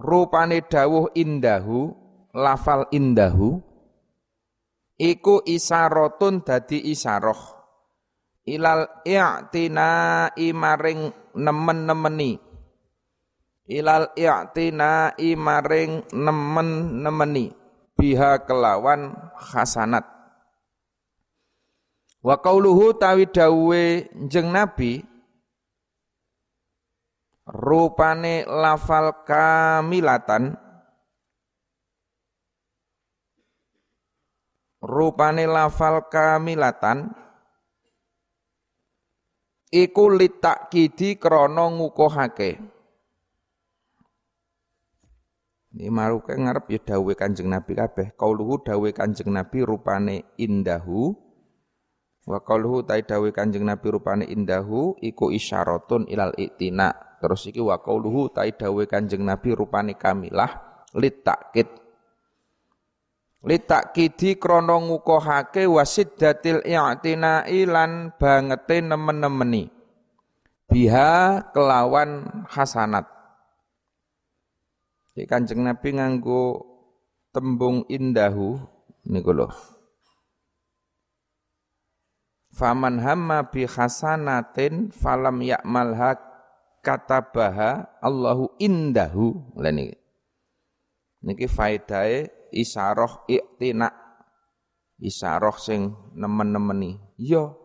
rupane 0.00 0.64
dawuh 0.64 1.12
indahu 1.12 1.92
lafal 2.32 2.88
indahu 2.88 3.60
iku 5.00 5.44
isaratun 5.44 6.44
dadi 6.44 6.92
isaroh. 6.92 7.60
Ilal 8.48 9.04
i'tina 9.04 9.88
imaring 10.34 11.12
nemen-nemeni. 11.36 12.32
Ilal 13.70 14.16
i'tina 14.16 15.14
imaring 15.20 16.08
nemen-nemeni. 16.10 17.46
Biha 17.94 18.48
kelawan 18.48 19.12
hasanat. 19.36 20.08
Wa 22.20 22.40
qauluhu 22.40 22.96
tawi 22.96 23.28
dawe 23.28 23.84
jeng 24.28 24.52
Nabi 24.52 25.04
rupane 27.50 28.46
lafal 28.46 29.26
kamilatan 29.26 30.54
rupane 34.78 35.44
lafal 35.50 36.06
kamilatan 36.06 37.10
iku 39.74 40.14
litakidi 40.14 41.18
krana 41.18 41.68
ngukuhake 41.74 42.62
ini 45.70 45.86
maruke 45.86 46.34
ngarep 46.34 46.66
ya 46.66 46.80
dawe 46.82 47.12
Kanjeng 47.14 47.46
Nabi 47.46 47.78
kabeh. 47.78 48.10
Qauluhu 48.18 48.66
dawe 48.66 48.90
Kanjeng 48.90 49.30
Nabi 49.30 49.62
rupane 49.62 50.26
indahu. 50.34 51.29
Wa 52.30 52.38
qauluhu 52.38 52.86
tai 52.86 53.02
dawe 53.02 53.26
Kanjeng 53.34 53.66
Nabi 53.66 53.90
rupane 53.90 54.22
indahu 54.22 54.94
iku 55.02 55.34
isyaratun 55.34 56.06
ilal 56.06 56.30
iktina. 56.38 56.94
Terus 57.18 57.50
iki 57.50 57.58
wa 57.58 57.82
qauluhu 57.82 58.30
tai 58.30 58.54
dawe 58.54 58.82
Kanjeng 58.86 59.26
Nabi 59.26 59.50
rupane 59.50 59.98
kamilah 59.98 60.86
lit 60.94 61.26
takkid. 61.26 61.66
Lit 63.42 63.66
takkidi 63.66 64.38
krana 64.38 64.78
ngukuhake 64.78 65.66
wasiddatil 65.66 66.62
i'tina 66.62 67.42
ilan 67.50 68.14
bangete 68.14 68.78
nemen-nemeni. 68.78 69.66
Biha 70.70 71.50
kelawan 71.50 72.46
hasanat 72.46 73.10
Ki 75.10 75.26
Kanjeng 75.26 75.66
Nabi 75.66 75.98
nganggo 75.98 76.62
tembung 77.34 77.82
indahu 77.90 78.62
niku 79.10 79.34
lho. 79.34 79.50
Faman 82.60 83.00
hamma 83.00 83.48
bi 83.48 83.64
hasanatin 83.64 84.92
falam 84.92 85.40
ya'malha 85.40 86.20
katabaha 86.84 87.88
Allahu 88.04 88.52
indahu. 88.60 89.56
Lah 89.56 89.72
niki. 89.72 89.96
Niki 91.24 91.48
isaroh 92.52 93.24
iktina. 93.24 93.88
Isaroh 95.00 95.56
sing 95.56 95.88
nemen-nemeni. 96.12 97.00
Yo 97.16 97.60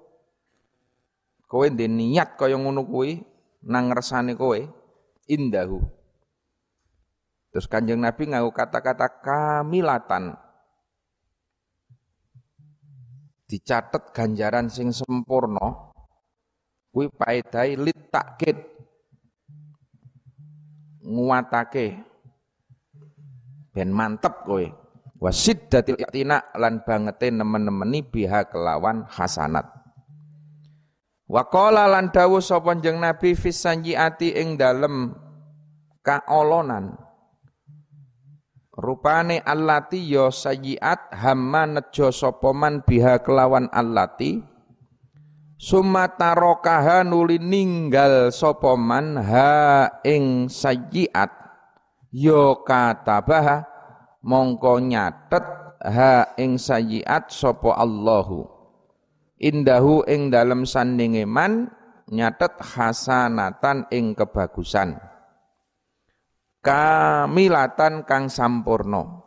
kowe 1.46 1.68
ndek 1.72 1.92
niat 1.92 2.30
kaya 2.36 2.60
ngono 2.60 2.84
kuwi 2.84 3.22
nang 3.64 3.88
ngersane 3.88 4.36
kowe 4.36 4.60
indahu 5.30 5.80
terus 7.50 7.72
kanjeng 7.72 8.04
Nabi 8.04 8.28
ngaku 8.28 8.52
kata-kata 8.52 9.08
kamilatan 9.24 10.36
dicatet 13.46 14.14
ganjaran 14.14 14.70
sing 14.70 14.90
sempurna 14.90 15.94
kuwi 16.90 17.12
paedai 17.12 17.76
lit 17.76 18.10
takkid. 18.10 18.58
Nguatake. 21.06 22.02
Ben 23.76 23.92
mantep 23.92 24.48
kowe. 24.48 24.66
Wasiddatil 25.20 26.00
i'tina 26.02 26.54
lan 26.56 26.84
bangete 26.84 27.32
nemen-nemeni 27.32 28.04
biha 28.04 28.48
kelawan 28.48 29.08
hasanat. 29.08 29.68
Waqala 31.26 31.90
lan 31.90 32.14
dawuh 32.14 32.44
sapa 32.44 32.78
Nabi 32.78 33.34
fis 33.34 33.58
sanjiati 33.58 34.38
ing 34.38 34.62
dalem 34.62 35.14
kaolonan 36.06 36.94
Rupane 38.76 39.40
allati 39.40 40.04
ya 40.04 40.28
sayyiat 40.28 41.16
hamma 41.16 41.64
nejo 41.64 42.12
sapa 42.12 42.52
man 42.52 42.84
biha 42.84 43.24
kelawan 43.24 43.72
allati? 43.72 44.44
Summa 45.56 46.12
tarokaha 46.12 47.08
nuli 47.08 47.40
ninggal 47.40 48.36
sapa 48.36 48.76
man 48.76 49.16
ha 49.16 49.88
ing 50.04 50.52
sayyiat 50.52 51.32
ya 52.12 52.60
katabaha 52.68 53.64
mongko 54.20 54.84
nyatet 54.84 55.48
ha 55.80 56.36
ing 56.36 56.60
sayyiat 56.60 57.32
sapa 57.32 57.80
Allahu. 57.80 58.44
Indahu 59.40 60.04
ing 60.04 60.28
dalem 60.28 60.68
sandinge 60.68 61.24
man 61.24 61.72
nyatet 62.12 62.60
hasanatan 62.60 63.88
ing 63.88 64.12
kebagusan 64.20 65.00
kamilatan 66.66 68.02
kang 68.10 68.26
sampurno 68.26 69.26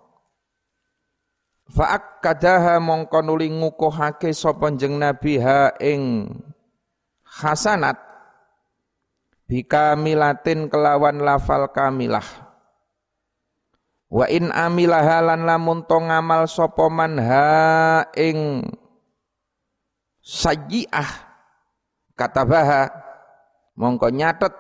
Fa'ak 1.69 2.25
kadaha 2.25 2.81
mongko 2.81 3.21
nuli 3.21 3.53
ngukuhake 3.53 4.33
sapa 4.33 4.73
jeng 4.73 4.97
Nabi 4.97 5.37
ha 5.37 5.77
ing 5.77 6.33
hasanat 7.29 8.01
bikamilatin 9.45 10.73
kelawan 10.73 11.21
lafal 11.21 11.69
kamilah. 11.69 12.25
Wa 14.09 14.25
in 14.33 14.49
amilah 14.49 15.21
lan 15.21 15.45
lamun 15.45 15.85
to 15.85 16.01
ngamal 16.01 16.49
sapa 16.49 16.89
man 16.89 17.21
ha 17.21 18.09
ing 18.17 18.65
sayyi'ah 20.25 21.29
katabaha 22.17 22.89
mongko 23.77 24.09
nyatet 24.09 24.57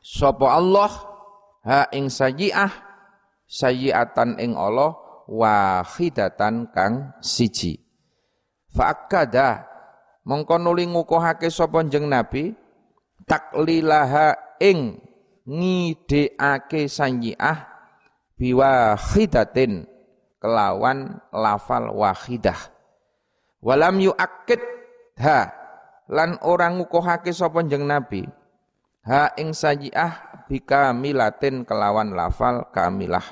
sapa 0.00 0.56
Allah 0.56 1.11
ha 1.62 1.86
ing 1.94 2.10
sayyi'ah 2.10 2.72
sayyi'atan 3.46 4.38
ing 4.42 4.58
Allah 4.58 4.98
wahidatan 5.28 6.70
kang 6.74 7.14
siji. 7.22 7.78
Faakada 8.72 9.68
mongko 10.24 10.56
nuli 10.56 10.88
ngukuhake 10.88 11.52
sapa 11.52 11.84
jeneng 11.84 12.08
Nabi 12.08 12.56
taklilaha 13.28 14.56
ing 14.58 14.96
ngideake 15.44 16.88
sayyi'ah 16.88 17.68
biwahidatin 18.40 19.86
kelawan 20.40 21.20
lafal 21.30 21.92
wahidah. 21.94 22.58
Walam 23.62 24.02
yuakid 24.02 24.58
ha 25.20 25.52
lan 26.10 26.40
orang 26.42 26.80
ngukuhake 26.82 27.30
sapa 27.30 27.62
jeneng 27.62 27.92
Nabi 27.92 28.24
ha 29.04 29.36
ing 29.36 29.52
sayyi'ah 29.52 30.31
bika 30.52 30.92
milatin 30.92 31.64
kelawan 31.64 32.12
lafal 32.12 32.68
kamilah 32.68 33.24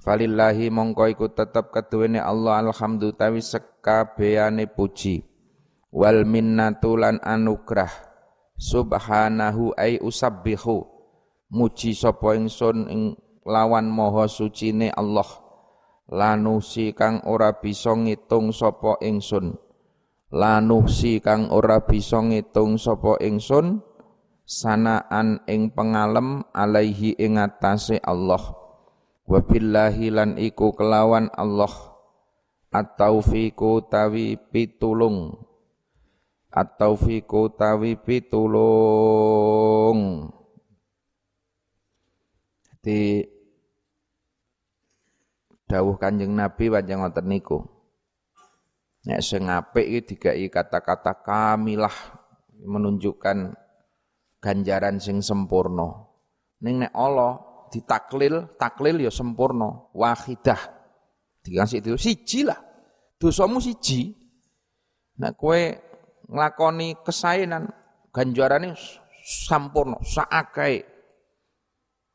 Falillahi 0.00 0.72
mongko 0.72 1.04
iku 1.12 1.26
tetep 1.30 1.68
keduwene 1.68 2.18
Allah 2.18 2.58
alhamdu 2.58 3.14
tawi 3.14 3.38
sekabehane 3.38 4.66
puji. 4.66 5.22
Wal 5.94 6.26
minnatu 6.26 6.98
lan 6.98 7.22
anugrah. 7.22 8.10
Subhanahu 8.58 9.78
ay 9.78 10.02
usabbihu. 10.02 10.82
Muji 11.54 11.94
sapa 11.94 12.34
ingsun 12.34 12.90
ing 12.90 13.02
lawan 13.46 13.86
maha 13.86 14.26
sucine 14.26 14.90
Allah. 14.90 15.28
Lanusi 16.10 16.90
kang 16.98 17.22
ora 17.22 17.62
bisa 17.62 17.94
ngitung 17.94 18.50
sapa 18.50 18.98
ingsun. 19.06 19.54
Lanusi 20.34 21.22
kang 21.22 21.46
ora 21.54 21.78
bisa 21.78 22.18
ngitung 22.18 22.74
sapa 22.74 23.22
ingsun 23.22 23.91
sanaan 24.42 25.40
ing 25.48 25.70
pengalem 25.72 26.44
alaihi 26.52 27.14
ing 27.18 27.38
atase 27.38 27.98
Allah. 28.02 28.42
Wa 29.22 29.40
billahi 29.40 30.10
lan 30.12 30.36
iku 30.38 30.74
kelawan 30.74 31.30
Allah. 31.34 31.70
At-taufiqu 32.72 33.84
tawi 33.92 34.40
pitulung. 34.40 35.36
At-taufiqu 36.48 37.52
tawi 37.56 38.00
pitulung. 38.00 39.18
Di 42.82 43.22
dawuh 45.68 45.96
Kanjeng 46.00 46.34
Nabi 46.34 46.68
panjang 46.72 47.00
ngoten 47.04 47.28
niku. 47.28 47.64
Nek 49.02 49.20
sing 49.24 49.50
apik 49.50 49.86
iki 50.04 50.46
kata-kata 50.46 51.22
kamilah 51.24 51.94
menunjukkan 52.62 53.61
ganjaran 54.42 54.98
sing 54.98 55.22
sempurna. 55.22 56.10
Ning 56.66 56.82
nek 56.82 56.92
Allah 56.92 57.38
ditaklil, 57.70 58.58
taklil 58.58 58.98
ya 59.06 59.10
sempurna, 59.14 59.88
wahidah. 59.94 60.58
Dikasih 61.42 61.78
itu 61.78 61.94
siji 61.94 62.40
lah. 62.42 62.58
Dosamu 63.16 63.62
siji. 63.62 64.10
Nek 65.22 65.38
kowe 65.38 65.62
nglakoni 66.26 66.98
kesaenan, 67.06 67.70
ganjarane 68.10 68.74
sampurna, 69.22 70.02
saakae. 70.02 70.82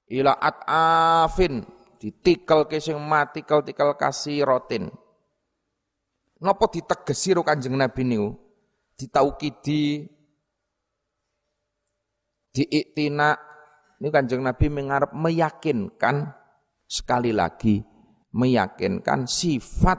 Ila 0.07 0.35
at'afin 0.39 1.63
ditikel 1.99 2.67
ke 2.71 2.79
sing 2.79 2.95
mati 2.99 3.43
tikel 3.43 3.95
kasih 3.99 4.47
rotin. 4.47 4.87
Napa 6.37 6.69
ditegesi 6.69 7.33
ro 7.33 7.41
Kanjeng 7.41 7.73
Nabi 7.73 8.05
niku? 8.05 8.29
Ditaukidi 8.93 10.05
diiktina. 12.57 13.37
Ini 14.01 14.09
kanjeng 14.09 14.41
Nabi 14.41 14.65
mengarap 14.69 15.13
meyakinkan 15.13 16.33
sekali 16.85 17.33
lagi 17.33 17.81
meyakinkan 18.37 19.25
sifat 19.25 19.97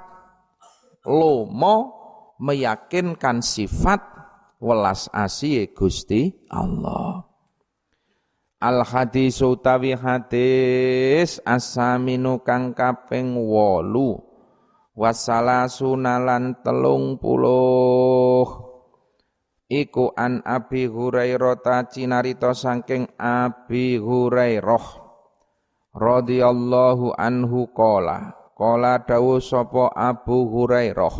lomo 1.02 1.76
meyakinkan 2.38 3.42
sifat 3.42 3.98
welas 4.62 5.10
asih 5.10 5.74
Gusti 5.74 6.30
Allah. 6.50 7.26
Al 8.58 8.82
hadis 8.82 9.38
utawi 9.38 9.94
hadis 9.94 11.38
asaminu 11.46 12.42
kang 12.42 12.74
kaping 12.74 13.38
8 13.38 14.98
wasala 14.98 15.70
telung 16.66 17.22
puluh 17.22 17.87
iku 19.68 20.16
an 20.16 20.40
Abi 20.48 20.88
Hurairah 20.88 21.60
ta 21.60 21.84
cinarita 21.84 22.56
saking 22.56 23.04
Abi 23.20 24.00
Hurairah 24.00 24.84
radhiyallahu 25.92 27.14
anhu 27.16 27.68
qala. 27.76 28.32
Qala 28.58 29.06
dawu 29.06 29.38
sapa 29.38 29.94
Abu 29.94 30.50
Hurairah. 30.50 31.14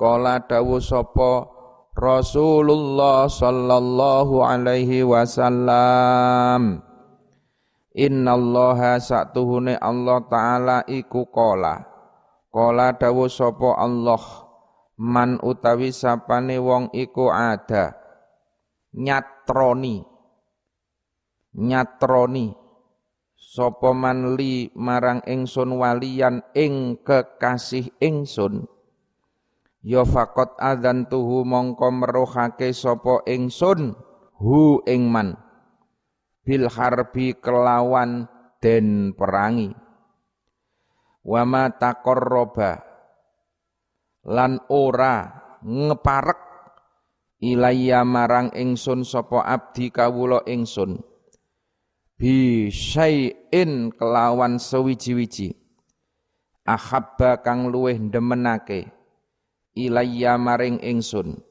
Qala 0.00 0.40
dawu 0.48 0.80
sapa 0.80 1.44
Rasulullah 1.92 3.28
sallallahu 3.28 4.40
alaihi 4.40 5.04
wasallam. 5.04 6.80
Innallaha 7.94 8.98
satuhune 8.98 9.78
Allah 9.78 10.24
taala 10.26 10.78
iku 10.88 11.28
qala. 11.28 11.84
Qala 12.50 12.96
dawu 12.96 13.28
sapa 13.28 13.76
Allah 13.78 14.43
man 14.98 15.42
utawi 15.42 15.90
sapane 15.90 16.58
wong 16.58 16.90
iku 16.94 17.30
ada. 17.30 17.98
Nyatroni. 18.94 20.06
Nyatroni. 21.58 22.46
Sapa 23.34 23.94
man 23.94 24.34
li 24.34 24.70
marang 24.74 25.22
ingsun 25.22 25.78
walian 25.78 26.42
ing 26.58 26.98
kekasih 27.06 27.94
ingsun. 28.02 28.66
Ya 29.84 30.02
faqat 30.02 30.58
adzan 30.58 31.06
tuhu 31.06 31.46
mongko 31.46 31.90
meruhake 31.94 32.74
sapa 32.74 33.22
ingsun. 33.30 33.94
Hu 34.38 34.82
ing 34.90 35.06
man. 35.06 35.38
Bil 36.42 36.66
harbi 36.66 37.38
kelawan 37.38 38.26
den 38.58 39.14
perangi. 39.14 39.70
Wa 41.24 41.46
ma 41.46 41.70
taqarraba 41.70 42.93
lan 44.24 44.60
ora 44.72 45.28
ngeparek 45.60 46.40
ilayya 47.44 48.04
marang 48.08 48.48
ingsun 48.56 49.04
sapa 49.04 49.44
abdi 49.44 49.92
kawula 49.92 50.44
ingsun. 50.48 51.00
Bi 52.16 52.68
syai'in 52.72 53.92
kelawan 53.92 54.56
sewiji-wiji. 54.56 55.52
Ahabba 56.64 57.44
kang 57.44 57.68
luweh 57.68 58.00
demenake 58.00 58.88
ilayya 59.76 60.40
maring 60.40 60.80
ingsun. 60.80 61.44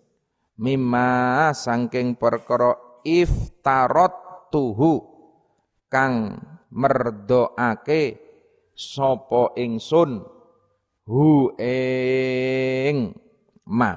Mimma 0.58 1.50
sangking 1.54 2.18
perkara 2.18 2.74
iftarot 3.06 4.50
tuhu 4.50 5.02
kang 5.92 6.42
merdoake 6.74 8.18
sapa 8.74 9.54
ingsun 9.62 10.33
hu 11.08 11.52
ing 11.60 13.12
ma. 13.68 13.92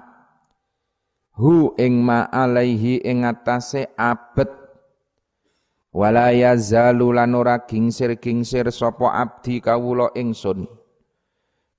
Hu 1.37 1.77
ing 1.77 2.01
ma 2.01 2.27
alaihi 2.33 3.05
ing 3.05 3.29
atase 3.29 3.93
abet. 3.95 4.49
Wala 5.97 6.29
yazalu 6.29 7.17
lan 7.17 7.33
ora 7.33 7.65
gingsir-gingsir 7.65 8.69
sapa 8.69 9.17
abdi 9.17 9.65
kawula 9.65 10.13
ingsun. 10.13 10.69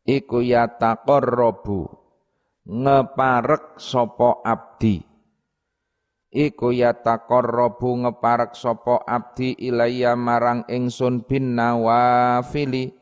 Iku 0.08 0.42
ya 0.42 0.66
taqarrabu 0.66 1.86
ngeparek 2.66 3.78
sapa 3.78 4.42
abdi. 4.42 5.06
Iku 6.34 6.74
ya 6.74 6.98
taqarrabu 6.98 8.10
ngeparek 8.10 8.58
sapa 8.58 9.06
abdi 9.06 9.54
ilayya 9.54 10.18
marang 10.18 10.66
ingsun 10.66 11.22
bin 11.22 11.54
nawafili 11.54 12.97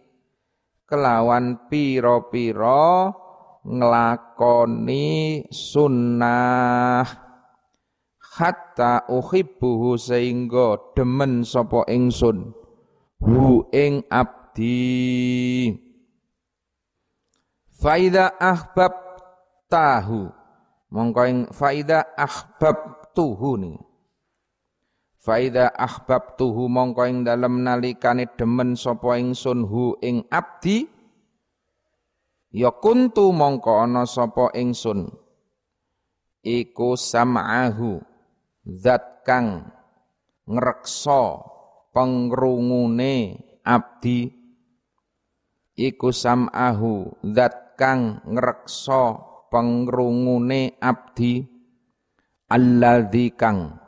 kelawan 0.86 1.70
pira-pira 1.70 3.14
nglakoni 3.66 5.46
sunnah. 5.50 7.06
Hatta 8.36 9.08
uhibbuhu 9.08 9.96
sehingga 9.96 10.92
demen 10.92 11.48
sapa 11.48 11.88
ingsun. 11.88 12.52
Hu 13.24 13.72
ing 13.72 14.04
abdi. 14.12 15.72
Faida 17.80 18.36
ahbab 18.36 18.94
tahu. 19.72 20.28
Mongko 20.92 21.22
ing 21.28 21.40
faida 21.56 22.12
ahbab 22.16 23.12
tuhu 23.16 23.56
nih 23.56 23.85
Faida 25.26 25.74
ahbab 25.74 26.38
tuhu 26.38 26.70
mongko 26.70 27.10
ing 27.10 27.26
dalem 27.26 27.66
nalikane 27.66 28.30
demen 28.38 28.78
sapa 28.78 29.18
ingsun 29.18 29.66
hu 29.66 29.98
ing 29.98 30.22
abdi 30.30 30.86
ya 32.54 32.70
kuntu 32.70 33.34
mongko 33.34 33.74
ana 33.82 34.06
sapa 34.06 34.54
ingsun 34.54 35.10
iku 36.46 36.94
sam'ahu 36.94 38.06
zat 38.70 39.26
kang 39.26 39.66
ngreksa 40.46 41.42
pengrungune 41.90 43.42
abdi 43.66 44.30
iku 45.74 46.14
sam'ahu 46.14 47.26
zat 47.34 47.74
kang 47.82 48.22
ngreksa 48.30 49.18
pengrungune 49.50 50.78
abdi 50.78 51.42
alladzi 52.46 53.34
kang 53.34 53.85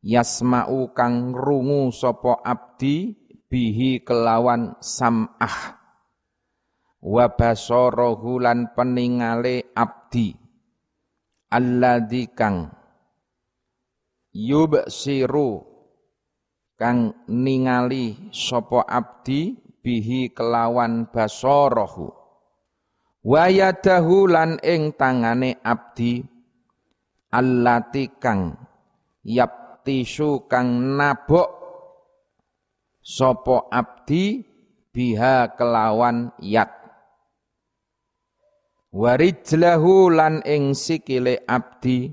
yasma'u 0.00 0.92
kang 0.96 1.36
rungu 1.36 1.92
sapa 1.92 2.40
abdi 2.44 3.16
bihi 3.48 4.04
kelawan 4.04 4.76
sam'ah. 4.80 5.80
Wa 7.00 7.32
basarahu 7.32 8.40
lan 8.44 8.76
peningale 8.76 9.72
abdi. 9.72 10.36
Alladzi 11.50 12.30
kang 12.30 12.70
yubsiru 14.30 15.66
kang 16.78 17.26
ningali 17.26 18.30
sapa 18.30 18.86
abdi 18.86 19.58
bihi 19.80 20.30
kelawan 20.36 21.08
basarahu. 21.08 22.12
Wa 23.20 23.52
yadahu 23.52 24.28
lan 24.28 24.56
ing 24.64 24.96
tangane 24.96 25.60
abdi. 25.60 26.24
Allati 27.30 28.10
kang 28.18 28.58
yaptisu 29.90 30.46
kang 30.46 30.94
nabok 30.94 31.50
sapa 33.02 33.66
abdi 33.74 34.38
biha 34.94 35.58
kelawan 35.58 36.30
yat 36.38 36.70
warijlahu 38.94 40.14
lan 40.14 40.46
ing 40.46 40.78
sikile 40.78 41.42
abdi 41.42 42.06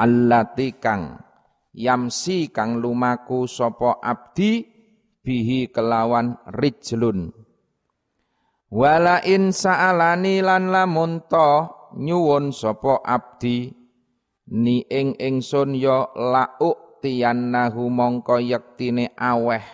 allati 0.00 0.80
kang 0.80 1.20
yamsi 1.76 2.48
kang 2.48 2.80
lumaku 2.80 3.44
sapa 3.44 4.00
abdi 4.00 4.64
bihi 5.20 5.68
kelawan 5.68 6.40
rijlun. 6.56 7.36
Wala 8.72 9.20
in 9.28 9.52
sa'alani 9.52 10.40
lan 10.40 10.72
lamun 10.72 11.24
to 11.28 11.68
nyuwun 12.00 12.52
sapa 12.52 13.00
abdi 13.04 13.77
ni 14.48 14.84
ing 14.88 15.14
ingsun 15.20 15.76
ya 15.76 16.08
la'uk 16.16 17.04
tiyannahu 17.04 17.92
mongko 17.92 18.40
yektine 18.40 19.12
aweh. 19.16 19.64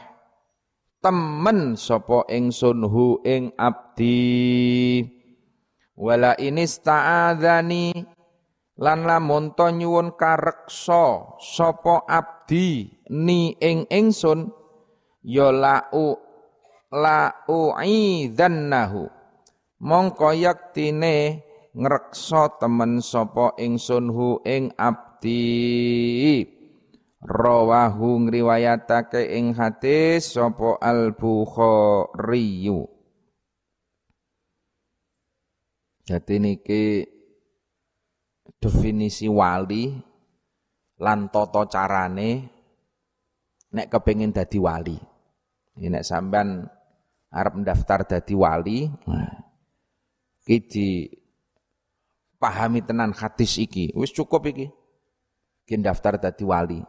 Temen 0.98 1.76
sapa 1.76 2.26
ingsun 2.32 2.84
hu 2.88 3.20
ing 3.22 3.52
abdi? 3.60 5.04
Wala 5.94 6.34
inista'adzani 6.34 7.94
lan 8.82 9.06
lamun 9.06 9.54
to 9.54 9.70
nyuwun 9.70 10.18
kareksa 10.18 11.38
sapa 11.38 12.02
abdi 12.10 12.90
ni 13.14 13.54
ing 13.62 13.86
ingsun 13.86 14.50
ya 15.22 15.54
la'u 15.54 16.18
la'u 16.90 17.78
idzannahu 17.78 19.06
mongko 19.78 20.34
yaktine 20.34 21.46
ngreksa 21.74 22.62
temen 22.62 23.02
sapa 23.02 23.58
ingsun 23.58 24.06
hu 24.14 24.38
ing 24.46 24.70
abdi. 24.78 26.46
Rawahu 27.24 28.28
ngriwayatake 28.28 29.32
ing 29.32 29.56
hadis 29.56 30.36
sapa 30.36 30.76
al 30.76 31.16
bukhari 31.16 32.68
Jadi 36.04 36.34
niki 36.36 37.00
definisi 38.60 39.24
wali 39.24 39.88
lan 41.00 41.32
tata 41.32 41.64
carane 41.64 42.30
nek 43.72 43.88
kepengin 43.88 44.36
dadi 44.36 44.60
wali. 44.60 45.00
Ini 45.80 45.88
nek 45.96 46.04
sampean 46.04 46.60
arep 47.32 47.52
mendaftar 47.56 48.04
dadi 48.04 48.36
wali, 48.36 48.84
iki 50.44 50.56
di 50.68 50.88
pahami 52.44 52.84
tenan 52.84 53.16
hadis 53.16 53.56
iki. 53.56 53.88
Wis 53.96 54.12
cukup 54.12 54.44
iki. 54.52 54.68
Ki 55.64 55.80
daftar 55.80 56.20
dadi 56.20 56.44
wali. 56.44 56.84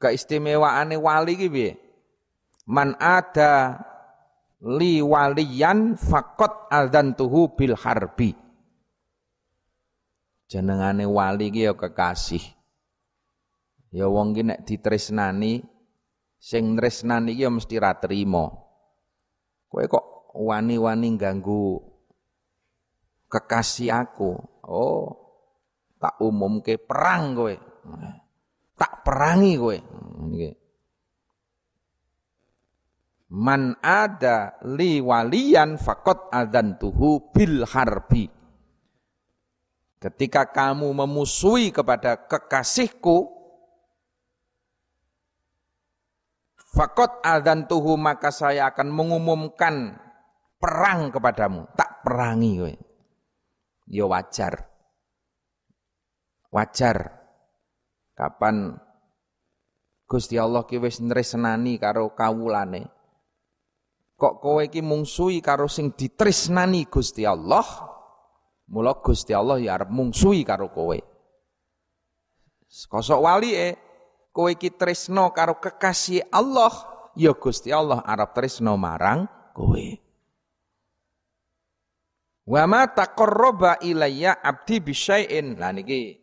Keistimewaane 0.00 0.96
wali 0.96 1.36
iki 1.36 1.48
piye? 1.52 1.70
Man 2.64 2.96
ada 2.96 3.76
li 4.64 5.04
waliyan 5.04 6.00
fakot 6.00 6.72
tuhu 7.12 7.52
bil 7.52 7.76
harbi. 7.76 8.32
Jenengane 10.48 11.04
wali 11.04 11.52
ki 11.52 11.68
ya 11.68 11.76
kekasih. 11.76 12.44
Ya 13.92 14.08
wong 14.08 14.32
ki 14.32 14.42
nek 14.48 14.64
ditresnani 14.64 15.60
sing 16.40 16.72
tresnani 16.80 17.36
ki 17.36 17.44
ya 17.44 17.52
mesti 17.52 17.76
ra 17.76 17.92
trima. 18.00 18.48
Kowe 19.68 19.84
kok 19.84 20.32
wani-wani 20.32 21.20
ganggu 21.20 21.95
kekasih 23.36 23.92
aku. 23.92 24.32
Oh, 24.64 25.12
tak 26.00 26.16
umumke 26.24 26.80
perang 26.80 27.36
kowe. 27.36 27.54
Tak 28.72 29.04
perangi. 29.04 29.60
Nggih. 30.16 30.54
Man 33.36 33.76
ada 33.82 34.56
li 34.64 35.02
waliyan 35.02 35.76
fakot 35.76 36.32
tuhu 36.80 37.28
bil 37.34 37.68
harbi. 37.68 38.32
Ketika 40.00 40.48
kamu 40.48 40.92
memusuhi 40.92 41.74
kepada 41.74 42.16
kekasihku, 42.30 43.26
fakot 46.72 47.24
tuhu 47.66 47.98
maka 47.98 48.30
saya 48.30 48.70
akan 48.70 48.88
mengumumkan 48.92 49.98
perang 50.62 51.10
kepadamu. 51.10 51.66
Tak 51.74 52.06
perangi 52.06 52.52
kowe. 52.62 52.85
Ya 53.86 54.04
wajar. 54.06 54.66
Wajar. 56.50 57.22
Kapan 58.16 58.80
Gusti 60.06 60.38
Allah 60.38 60.64
ki 60.64 60.80
wis 60.80 61.02
nresnani 61.02 61.76
karo 61.76 62.14
kawulane 62.16 62.88
kok 64.16 64.40
kowe 64.40 64.64
iki 64.64 64.80
mungsuhi 64.80 65.44
karo 65.44 65.68
sing 65.68 65.92
ditresnani 65.92 66.88
Gusti 66.88 67.28
Allah 67.28 67.92
Mula 68.66 68.98
Gusti 68.98 69.30
Allah 69.30 69.62
ya 69.62 69.78
arep 69.78 69.90
mungsuhi 69.94 70.42
karo 70.42 70.74
kowe. 70.74 70.98
Kosok 72.66 73.20
e 73.46 73.68
kowe 74.34 74.50
iki 74.50 74.74
tresno 74.74 75.30
karo 75.30 75.62
kekasih 75.62 76.34
Allah, 76.34 76.74
ya 77.14 77.30
Gusti 77.38 77.70
Allah 77.70 78.02
arep 78.02 78.34
tresno 78.34 78.74
marang 78.74 79.30
kowe. 79.54 80.05
Wa 82.46 82.62
ma 82.70 82.86
taqarraba 82.86 83.82
ilayya 83.82 84.38
abdi 84.38 84.78
bisyai'in. 84.78 85.58
Lah 85.58 85.74
niki. 85.74 86.22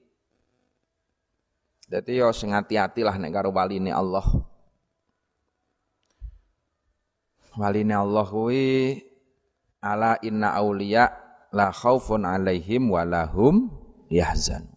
Dadi 1.91 2.15
yo 2.15 2.31
sing 2.31 2.55
ati-ati 2.55 3.03
lah 3.03 3.19
nek 3.19 3.31
karo 3.36 3.51
waline 3.51 3.91
Allah. 3.91 4.23
Waline 7.59 7.93
Allah 7.93 8.25
kuwi 8.25 8.97
ala 9.83 10.17
inna 10.23 10.55
auliya 10.57 11.12
la 11.53 11.69
khaufun 11.69 12.23
alaihim 12.23 12.88
wa 12.88 13.03
lahum 13.03 13.67
yahzan. 14.07 14.71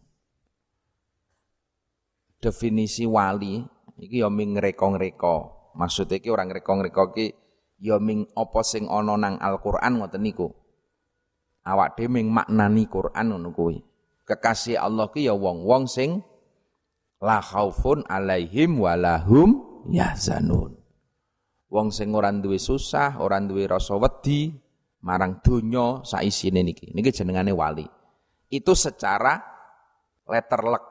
Definisi 2.43 3.07
wali 3.07 3.65
iki 4.03 4.21
yo 4.21 4.29
ming 4.29 4.59
reko-reko. 4.59 5.71
Maksud 5.79 6.11
iki 6.11 6.29
orang 6.29 6.53
reko-reko 6.53 7.15
iki 7.15 7.33
yo 7.81 8.03
ming 8.03 8.29
apa 8.35 8.61
sing 8.67 8.91
ana 8.91 9.15
nang 9.15 9.39
Al-Qur'an 9.41 10.03
ngoten 10.03 10.21
niku 10.21 10.66
awak 11.67 11.99
dhewe 11.99 12.23
maknani 12.23 12.87
Quran 12.87 13.35
ngono 13.35 13.51
kuwi. 13.51 13.83
Kekasih 14.27 14.79
Allah 14.79 15.11
ki 15.11 15.27
ya 15.27 15.35
wong-wong 15.35 15.91
sing 15.91 16.23
la 17.23 17.43
khaufun 17.43 18.07
alaihim 18.07 18.79
walahum 18.79 19.83
yahzanun. 19.91 20.79
Wong 21.67 21.91
sing 21.91 22.15
ora 22.15 22.31
duwe 22.31 22.63
susah, 22.63 23.19
ora 23.19 23.43
duwe 23.43 23.67
rasa 23.67 23.99
wedi 23.99 24.55
marang 25.03 25.43
donya 25.43 26.07
saisine 26.07 26.63
niki. 26.63 26.95
Niki 26.95 27.11
jenengane 27.11 27.51
wali. 27.51 27.87
Itu 28.47 28.79
secara 28.79 29.35
letterlek 30.27 30.85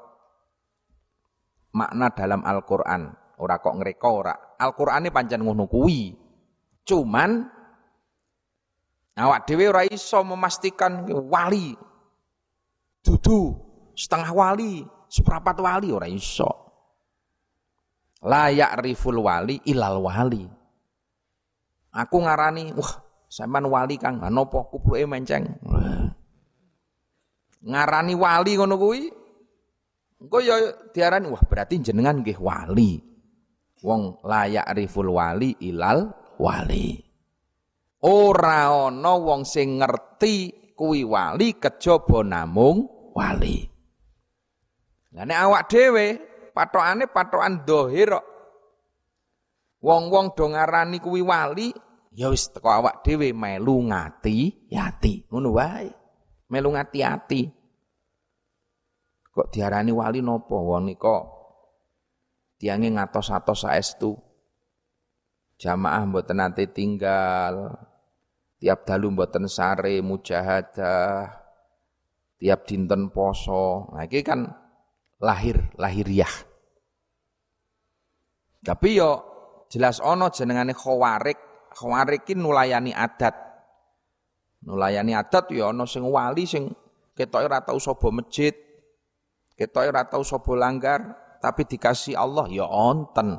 makna 1.75 2.11
dalam 2.11 2.43
Al-Qur'an. 2.43 3.11
Ora 3.39 3.59
kok 3.59 3.75
ngreka 3.79 4.09
ora. 4.11 4.35
Al-Qur'ane 4.55 5.11
pancen 5.11 5.43
ngono 5.43 5.67
kuwi. 5.67 6.15
Cuman 6.87 7.54
Awak 9.15 9.47
dhewe 9.47 9.71
ora 9.71 9.87
iso 9.87 10.19
memastikan 10.27 11.07
wali. 11.07 11.71
Dudu 12.99 13.55
setengah 13.95 14.31
wali, 14.35 14.83
seperempat 15.07 15.55
wali 15.63 15.87
ora 15.95 16.11
iso. 16.11 16.51
Layak 18.25 18.83
riful 18.83 19.23
wali 19.23 19.63
ilal 19.71 20.03
wali. 20.03 20.43
Aku 21.95 22.17
ngarani, 22.19 22.75
wah, 22.75 22.91
sampean 23.31 23.71
wali 23.71 23.95
Kang, 23.95 24.19
napa 24.19 24.67
kupluke 24.67 25.07
menceng. 25.07 25.47
Ngarani 27.63 28.13
wali 28.19 28.51
ngono 28.59 28.75
kuwi. 28.75 29.01
Engko 30.19 30.37
ya 30.41 30.55
diarani 30.91 31.31
wah 31.31 31.43
berarti 31.45 31.79
jenengan 31.79 32.19
nggih 32.19 32.39
wali. 32.41 32.99
Wong 33.85 34.25
layak 34.25 34.75
riful 34.75 35.13
wali 35.13 35.55
ilal 35.61 36.11
wali. 36.41 37.04
Ora 38.05 38.69
ana 38.69 39.17
wong 39.17 39.41
sing 39.49 39.81
ngerti 39.81 40.53
kuwi 40.77 41.01
wali 41.01 41.57
kejaba 41.57 42.21
namung 42.21 42.85
wali. 43.17 43.65
Lah 45.15 45.25
nek 45.25 45.39
awak 45.41 45.63
dhewe 45.71 46.05
patokane 46.53 47.09
patokan 47.09 47.65
dohir 47.65 48.13
Wong-wong 49.85 50.33
do 50.33 50.49
ngarani 50.49 50.97
kuwi 50.97 51.21
wali, 51.21 51.69
ya 52.09 52.33
wis 52.33 52.49
teko 52.49 52.73
awak 52.73 53.05
dhewe 53.05 53.29
melu 53.37 53.85
ngati 53.85 54.65
yati. 54.73 55.29
Ngono 55.29 55.53
wae. 55.53 55.93
Melu 56.49 56.73
ngati 56.73 57.05
ati. 57.05 57.41
Kok 59.29 59.53
diarani 59.53 59.93
wali 59.93 60.25
napa? 60.25 60.57
Wong 60.57 60.89
nika 60.89 61.21
tiange 62.57 62.89
ngatos-atos 62.97 63.61
saestu. 63.61 64.17
Jamaah 65.61 66.03
mboten 66.09 66.41
nate 66.41 66.65
tinggal, 66.67 67.77
tiap 68.59 68.87
dalu 68.87 69.13
mboten 69.13 69.45
sare 69.49 69.99
mujahadah. 69.99 71.43
Tiap 72.35 72.59
dinten 72.67 73.09
poso. 73.15 73.89
Nah 73.95 74.03
ini 74.03 74.19
kan 74.19 74.43
lahir 75.23 75.71
lahiriah. 75.79 76.29
Tapi 78.65 78.97
yo 78.97 79.11
jelas 79.71 80.03
ono 80.03 80.27
jenengane 80.33 80.75
khawarik 80.75 81.71
khawarik 81.71 82.27
ini 82.27 82.41
nulayani 82.43 82.91
adat. 82.91 83.35
Nulayani 84.67 85.15
adat 85.15 85.53
yo 85.53 85.71
ono 85.71 85.87
sing 85.87 86.03
wali 86.03 86.43
sing 86.43 86.67
ketoke 87.15 87.47
ora 87.47 87.63
tau 87.63 87.79
sapa 87.79 88.11
masjid 88.11 88.51
ketoke 89.55 89.87
ora 89.87 90.03
tau 90.09 90.25
sapa 90.25 90.51
langgar 90.57 91.15
tapi 91.39 91.63
dikasih 91.63 92.17
Allah 92.17 92.49
ya 92.51 92.67
onten. 92.67 93.37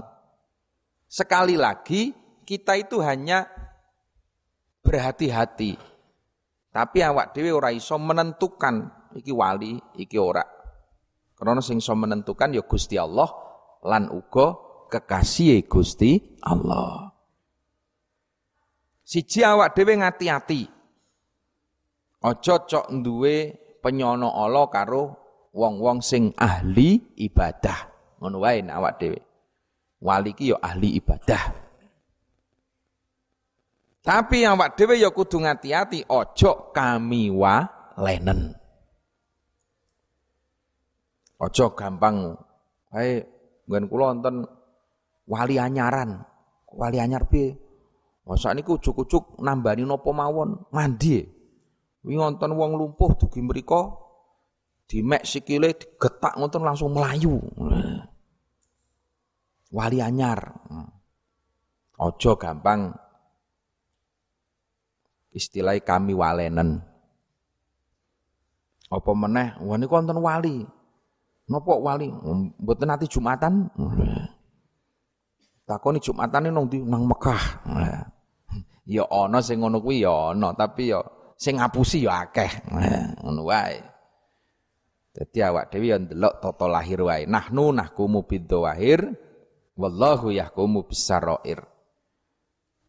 Sekali 1.11 1.59
lagi 1.59 2.15
kita 2.47 2.79
itu 2.79 3.03
hanya 3.03 3.51
berhati-hati. 4.87 5.75
Tapi 6.71 6.99
awak 7.03 7.35
dhewe 7.35 7.51
ora 7.51 7.75
iso 7.75 7.99
menentukan 7.99 9.11
iki 9.19 9.35
wali, 9.35 9.75
iki 9.99 10.15
ora. 10.15 10.47
Karena 11.35 11.59
sing 11.59 11.83
iso 11.83 11.93
menentukan 11.99 12.55
ya 12.55 12.63
Gusti 12.63 12.95
Allah 12.95 13.29
lan 13.83 14.09
uga 14.15 14.55
kekasih 14.89 15.67
Gusti 15.67 16.39
Allah. 16.47 17.11
Siji 19.03 19.43
awak 19.43 19.75
dhewe 19.75 19.99
ngati-ati. 19.99 20.63
Aja 22.27 22.55
cok 22.59 22.91
duwe 23.03 23.55
penyono 23.83 24.35
Allah 24.35 24.67
karo 24.71 25.03
wong-wong 25.55 26.03
sing 26.03 26.31
ahli 26.39 27.19
ibadah. 27.19 27.89
Ngono 28.21 28.43
awak 28.45 28.95
dhewe. 29.01 29.21
Wali 30.01 30.37
ki 30.37 30.53
ya 30.53 30.57
ahli 30.61 31.01
ibadah. 31.01 31.66
Tapi 34.07 34.47
yang 34.47 34.55
dhewe 34.79 35.03
ya 35.03 35.11
kudu 35.11 35.43
ngati-ati 35.43 36.07
ojo 36.07 36.71
kami 36.71 37.27
wa 37.27 37.67
lenen. 37.99 38.55
Ojo 41.43 41.75
gampang. 41.75 42.39
Hai 42.95 43.19
nggen 43.67 43.91
kula 43.91 44.15
wonten 44.15 44.47
wali 45.27 45.59
anyaran. 45.59 46.23
Wali 46.71 47.03
anyar 47.03 47.27
piye? 47.27 47.59
Masa 48.31 48.55
niku 48.55 48.79
ujuk-ujuk 48.79 49.43
nambani 49.43 49.83
napa 49.83 50.15
mawon 50.15 50.71
mandi. 50.71 51.27
Wingi 52.07 52.23
wonten 52.23 52.55
wong 52.55 52.79
lumpuh 52.79 53.11
dugi 53.19 53.43
mriku 53.43 53.91
dimek 54.87 55.27
sikile 55.27 55.75
digetak 55.75 56.39
ngoten 56.39 56.63
langsung 56.63 56.95
melayu. 56.95 57.43
Wali 59.75 59.99
anyar. 59.99 60.39
Ojo 61.99 62.39
gampang 62.39 63.06
istilah 65.37 65.77
kami 65.85 66.17
walenen. 66.17 66.81
Apa 68.89 69.13
meneh, 69.13 69.61
wah 69.61 69.77
wonten 69.77 70.17
wali. 70.17 70.65
Napa 71.47 71.77
wali? 71.77 72.09
Mboten 72.59 72.89
nanti 72.89 73.07
Jumatan. 73.07 73.69
Takoni 75.67 75.99
Jumatane 75.99 76.49
nang 76.55 76.71
di 76.71 76.79
nang 76.81 77.05
Mekah. 77.05 77.67
Ya 78.87 79.03
ana 79.11 79.43
sing 79.43 79.59
ngono 79.59 79.83
kuwi 79.83 80.07
ya 80.07 80.31
ana, 80.31 80.55
tapi 80.55 80.95
ya 80.95 81.03
sing 81.35 81.59
ngapusi 81.59 82.07
ya 82.07 82.23
akeh. 82.23 82.51
Ngono 83.23 83.43
wae. 83.51 83.83
Dadi 85.11 85.39
awak 85.43 85.75
dhewe 85.75 85.87
ya 85.91 85.99
ndelok 85.99 86.39
tata 86.39 86.67
lahir 86.71 87.03
wae. 87.03 87.27
Nahnu 87.27 87.75
nahkumu 87.75 88.31
bidzawahir 88.31 89.03
wallahu 89.75 90.31
yahkumu 90.31 90.87
bisarair. 90.87 91.67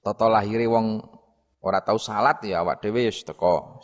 Tata 0.05 0.29
lahire 0.29 0.69
wong 0.69 1.16
Ora 1.67 1.83
tahu 1.83 1.99
salat 1.99 2.39
ya 2.47 2.63
awak 2.63 2.79
dhewe 2.79 3.11
wis 3.11 3.27
teko. 3.27 3.83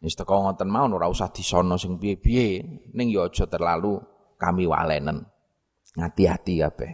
Wis 0.00 0.16
teko 0.16 0.48
ngoten 0.48 0.64
mau 0.72 0.88
ora 0.88 1.12
usah 1.12 1.28
disono 1.28 1.76
sing 1.76 2.00
piye-piye, 2.00 2.64
ning 2.96 3.12
ya 3.12 3.28
aja 3.28 3.44
terlalu 3.44 4.00
kami 4.40 4.64
walenen. 4.64 5.28
Ngati-hati 5.92 6.64
kabeh. 6.64 6.92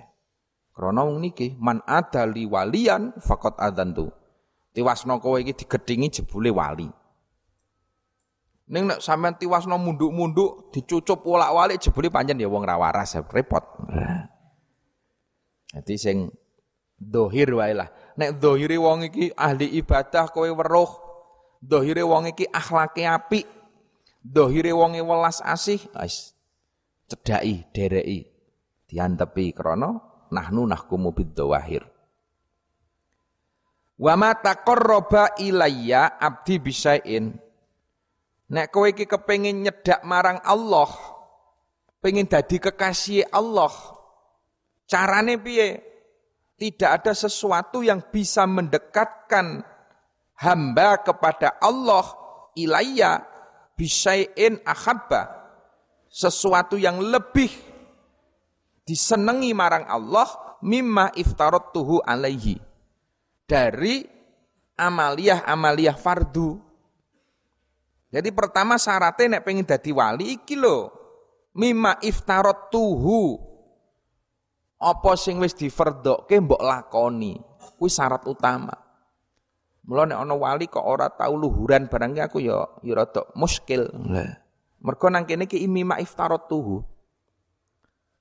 Krana 0.74 1.06
wong 1.06 1.22
niki 1.22 1.54
man 1.54 1.86
ada 1.86 2.26
li 2.26 2.50
walian 2.50 3.14
faqat 3.22 3.62
adantu. 3.62 4.10
Tiwasno 4.74 5.22
kowe 5.22 5.38
iki 5.38 5.54
digedhingi 5.54 6.10
jebule 6.10 6.50
wali. 6.50 6.90
Ning 8.68 8.90
nek 8.90 8.98
sampean 8.98 9.38
tiwasno 9.38 9.78
munduk-munduk 9.78 10.74
dicucup 10.74 11.22
wolak-walik 11.22 11.78
jebule 11.78 12.10
pancen 12.10 12.42
ya 12.42 12.50
wong 12.50 12.66
ra 12.66 12.74
waras 12.74 13.14
repot. 13.30 13.62
Jadi 15.78 15.94
sing 15.94 16.26
dohir 16.98 17.54
wae 17.54 17.74
lah. 17.78 17.86
Nek 18.18 18.42
dohire 18.42 18.74
wong 18.74 19.06
iki 19.06 19.30
ahli 19.38 19.78
ibadah 19.78 20.34
kowe 20.34 20.50
weruh. 20.50 20.90
Dohire 21.62 22.02
wong 22.02 22.34
iki 22.34 22.50
akhlake 22.50 23.06
apik. 23.06 23.46
Dohire 24.18 24.74
wonge 24.74 24.98
welas 24.98 25.38
asih. 25.38 25.78
Wis 25.94 26.34
cedhaki, 27.06 27.70
dereki. 27.70 28.26
Diantepi 28.90 29.54
krana 29.54 30.02
nahnu 30.34 30.66
nahkumu 30.66 31.14
bidzawahir. 31.14 31.86
Wa 33.98 34.14
ma 34.18 34.34
taqarraba 34.34 35.38
ilayya 35.38 36.18
abdi 36.18 36.58
bisain 36.58 37.38
Nek 38.48 38.72
kowe 38.72 38.88
iki 38.88 39.04
kepengin 39.04 39.60
nyedak 39.60 40.00
marang 40.08 40.40
Allah, 40.40 40.88
pengen 42.00 42.24
dadi 42.24 42.56
kekasih 42.56 43.28
Allah, 43.28 43.68
carane 44.88 45.36
piye? 45.36 45.84
Tidak 46.58 46.90
ada 46.90 47.14
sesuatu 47.14 47.86
yang 47.86 48.02
bisa 48.10 48.42
mendekatkan 48.42 49.62
hamba 50.42 50.98
kepada 51.06 51.54
Allah 51.62 52.02
ilayya 52.58 53.22
bisain 53.78 54.58
ahabba. 54.66 55.38
Sesuatu 56.10 56.74
yang 56.74 56.98
lebih 56.98 57.46
disenangi 58.82 59.54
marang 59.54 59.86
Allah 59.86 60.58
mimma 60.66 61.14
iftarot 61.14 61.70
tuhu 61.70 62.02
alaihi. 62.02 62.58
Dari 63.46 64.02
amaliyah-amaliyah 64.74 65.94
fardu. 65.94 66.58
Jadi 68.10 68.34
pertama 68.34 68.80
syaratnya 68.82 69.38
nek 69.38 69.44
pengen 69.46 69.62
dadi 69.62 69.94
wali 69.94 70.42
iki 70.42 70.58
lho. 70.58 70.90
Mimma 71.54 72.02
iftarot 72.02 72.66
tuhu 72.72 73.47
apa 74.78 75.18
sing 75.18 75.42
wis 75.42 75.54
diferdokke 75.58 76.38
mbok 76.38 76.62
lakoni. 76.62 77.38
Kuwi 77.78 77.90
syarat 77.90 78.26
utama. 78.26 78.74
Mula 79.86 80.04
nek 80.04 80.18
ana 80.20 80.34
wali 80.34 80.66
kok 80.66 80.82
ora 80.82 81.08
tau 81.08 81.38
luhuran 81.38 81.86
barang 81.86 82.18
aku 82.20 82.42
ya 82.42 82.58
ya 82.82 82.92
rada 82.98 83.22
muskil. 83.38 83.88
Lah. 84.10 84.36
Mergo 84.82 85.06
nang 85.08 85.24
kene 85.24 85.46
iki 85.46 85.62
imima 85.62 85.98
tuhu. 86.50 86.82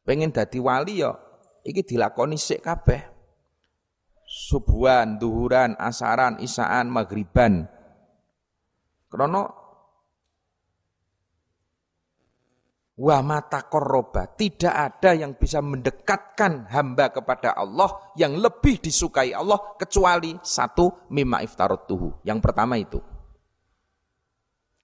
Pengen 0.06 0.32
dadi 0.32 0.62
wali 0.62 1.04
ya 1.04 1.12
iki 1.66 1.84
dilakoni 1.84 2.40
sik 2.40 2.64
kabeh. 2.64 3.02
Subuhan, 4.28 5.20
duhuran, 5.20 5.80
asaran, 5.80 6.44
isaan, 6.44 6.92
maghriban. 6.92 7.64
Krana 9.08 9.48
wa 12.98 13.22
koroba. 13.70 14.26
Tidak 14.34 14.74
ada 14.74 15.14
yang 15.14 15.38
bisa 15.38 15.62
mendekatkan 15.62 16.66
hamba 16.74 17.14
kepada 17.14 17.54
Allah 17.54 18.14
yang 18.18 18.42
lebih 18.42 18.82
disukai 18.82 19.32
Allah 19.38 19.78
kecuali 19.78 20.34
satu 20.42 21.08
mimma 21.14 21.46
tuhu. 21.86 22.26
Yang 22.26 22.40
pertama 22.42 22.76
itu. 22.82 22.98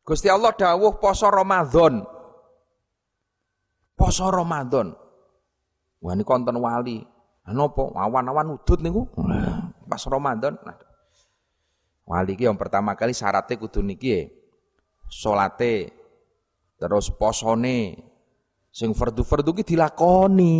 Gusti 0.04 0.30
Allah 0.30 0.54
dawuh 0.54 1.02
poso 1.02 1.32
Ramadan. 1.32 2.06
Poso 3.98 4.30
Ramadan. 4.30 4.94
Wah 6.04 6.14
ini 6.14 6.24
konten 6.28 6.60
wali. 6.60 7.00
Napa 7.44 7.84
awan-awan 7.92 8.56
udut 8.56 8.80
niku 8.80 9.04
pas 9.88 10.00
Ramadan. 10.08 10.56
Nah, 10.64 10.80
wali 12.08 12.40
ki 12.40 12.48
yang 12.48 12.60
pertama 12.60 12.96
kali 12.96 13.12
syaratnya 13.12 13.60
kudu 13.60 13.84
niki 13.84 14.32
salate 15.12 16.03
terus 16.78 17.14
posone 17.14 17.96
sing 18.74 18.98
fardu-fardu 18.98 19.62
ki 19.62 19.64
dilakoni. 19.76 20.58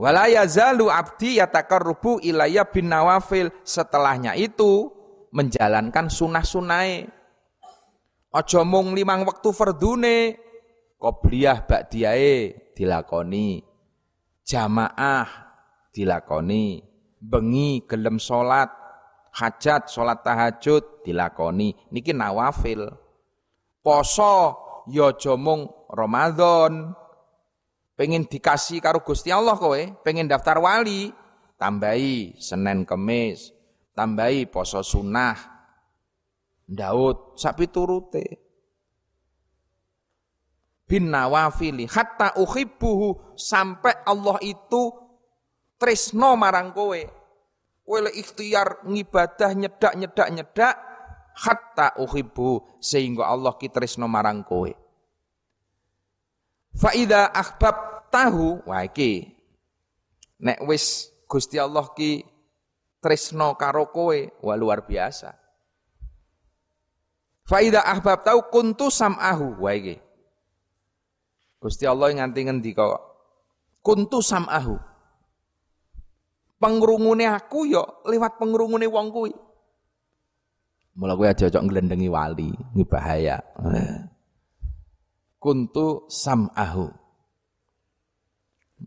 Wala 0.00 0.32
yazalu 0.32 0.88
abdi 0.88 1.40
yataqarrubu 1.40 2.24
ilayya 2.24 2.64
bin 2.68 2.88
nawafil. 2.88 3.52
Setelahnya 3.64 4.32
itu 4.32 4.88
menjalankan 5.28 6.08
sunah-sunahe. 6.08 7.04
Aja 8.30 8.62
mung 8.62 8.96
limang 8.96 9.26
wektu 9.26 9.52
fardune 9.52 10.40
qobliyah 10.96 11.68
ba'diyae 11.68 12.72
dilakoni. 12.72 13.60
Jamaah 14.44 15.28
dilakoni. 15.92 16.80
Bengi 17.20 17.84
gelem 17.84 18.16
salat 18.16 18.72
hajat 19.36 19.92
salat 19.92 20.24
tahajud 20.24 21.04
dilakoni. 21.04 21.76
Niki 21.92 22.16
nawafil 22.16 22.88
poso 23.80 24.56
ya 24.88 25.12
aja 25.12 25.34
mung 25.36 25.68
Ramadan. 25.90 26.94
Pengen 27.96 28.24
dikasih 28.24 28.80
karo 28.80 29.04
Gusti 29.04 29.28
Allah 29.28 29.60
kowe, 29.60 29.76
pengen 30.00 30.24
daftar 30.24 30.56
wali, 30.56 31.12
tambahi 31.60 32.40
Senin 32.40 32.88
Kemis, 32.88 33.52
tambahi 33.92 34.48
poso 34.48 34.80
sunnah. 34.80 35.36
Daud 36.64 37.36
sapi 37.36 37.68
turute. 37.68 38.24
Bin 40.88 41.12
nawafili 41.12 41.86
hatta 41.86 42.34
uhibbuhu 42.40 43.36
sampai 43.38 44.06
Allah 44.06 44.38
itu 44.42 44.90
tresno 45.76 46.34
marang 46.40 46.72
kowe. 46.72 47.02
Kowe 47.84 48.10
ikhtiar 48.10 48.86
ngibadah 48.86 49.50
nyedak 49.54 49.92
nyedak 49.98 50.28
nyedak 50.30 50.74
hatta 51.40 51.96
uhibbu 51.96 52.80
sehingga 52.84 53.24
Allah 53.24 53.56
ki 53.56 53.72
tresno 53.72 54.04
marang 54.04 54.44
kowe. 54.44 54.68
Faida 56.76 57.32
ahbab 57.32 58.06
tahu 58.12 58.62
wah 58.68 58.84
iki 58.84 59.26
nek 60.44 60.60
wis 60.68 61.08
Gusti 61.24 61.56
Allah 61.56 61.88
ki 61.96 62.22
tresno 63.00 63.56
karo 63.56 63.88
kowe 63.88 64.18
wah 64.44 64.56
luar 64.60 64.84
biasa. 64.84 65.32
Faida 67.48 67.82
ahbab 67.82 68.22
tahu 68.22 68.40
kuntu 68.52 68.92
sam'ahu 68.92 69.64
wah 69.64 69.74
iki. 69.74 69.96
Gusti 71.60 71.88
Allah 71.88 72.12
nganti 72.12 72.40
ngendika 72.44 72.84
kuntu 73.80 74.20
sam'ahu. 74.20 74.76
Pengrungune 76.60 77.24
aku 77.24 77.64
yo 77.72 78.04
lewat 78.04 78.36
pengrungune 78.36 78.84
wong 78.84 79.08
kuwi. 79.08 79.32
Mula 80.98 81.14
kowe 81.14 81.26
aja 81.30 81.46
cocok 81.46 81.64
nglendengi 81.70 82.10
wali, 82.10 82.50
ini 82.50 82.82
bahaya. 82.82 83.38
Kuntu 85.40 86.10
sam'ahu. 86.10 86.86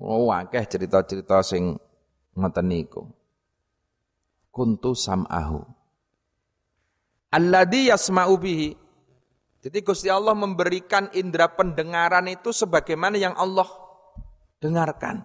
Oh, 0.01 0.29
akeh 0.33 0.65
cerita-cerita 0.67 1.41
sing 1.45 1.77
ngoten 2.33 2.65
niku. 2.65 3.07
Kuntu 4.53 4.93
sam'ahu. 4.93 5.61
Alladhi 7.33 7.89
yasma'u 7.89 8.37
bihi. 8.37 8.77
Jadi 9.63 9.79
Gusti 9.81 10.11
Allah 10.11 10.35
memberikan 10.35 11.07
indera 11.15 11.47
pendengaran 11.47 12.27
itu 12.27 12.51
sebagaimana 12.51 13.15
yang 13.15 13.33
Allah 13.33 13.65
dengarkan. 14.59 15.23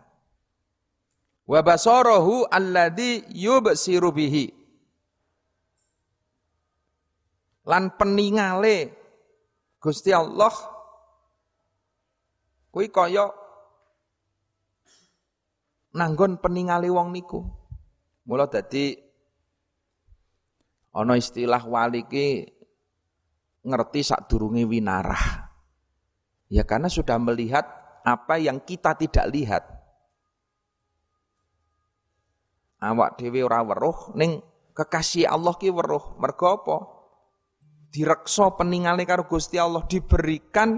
Wa 1.44 1.60
basarahu 1.60 2.46
alladhi 2.48 3.26
yubsiru 3.34 4.14
bihi. 4.14 4.57
Lan 7.68 7.92
peningale 8.00 8.96
Gusti 9.78 10.10
Allah 10.10 10.50
kuwi 12.72 12.88
kaya 12.88 13.28
nanggon 15.94 16.40
peningale 16.40 16.88
wong 16.90 17.14
niku. 17.14 17.44
Mula 18.28 18.50
dadi 18.50 18.96
ana 20.96 21.14
istilah 21.14 21.62
wali 21.62 22.02
ki 22.08 22.26
ngerti 23.68 24.00
sadurunge 24.02 24.64
winarah. 24.64 25.46
Ya 26.48 26.64
karena 26.64 26.88
sudah 26.88 27.20
melihat 27.20 27.68
apa 28.02 28.40
yang 28.40 28.64
kita 28.64 28.96
tidak 28.96 29.28
lihat. 29.30 29.64
Awak 32.80 33.20
dhewe 33.20 33.44
ora 33.44 33.60
weruh 33.60 34.16
ning 34.16 34.40
kekasih 34.72 35.28
Allah 35.28 35.54
ki 35.54 35.68
weruh. 35.70 36.16
Mergo 36.16 36.46
apa? 36.48 36.97
Direksa 37.88 38.52
peningale 38.54 39.08
karo 39.08 39.24
Gusti 39.24 39.56
Allah 39.56 39.84
diberikan 39.88 40.76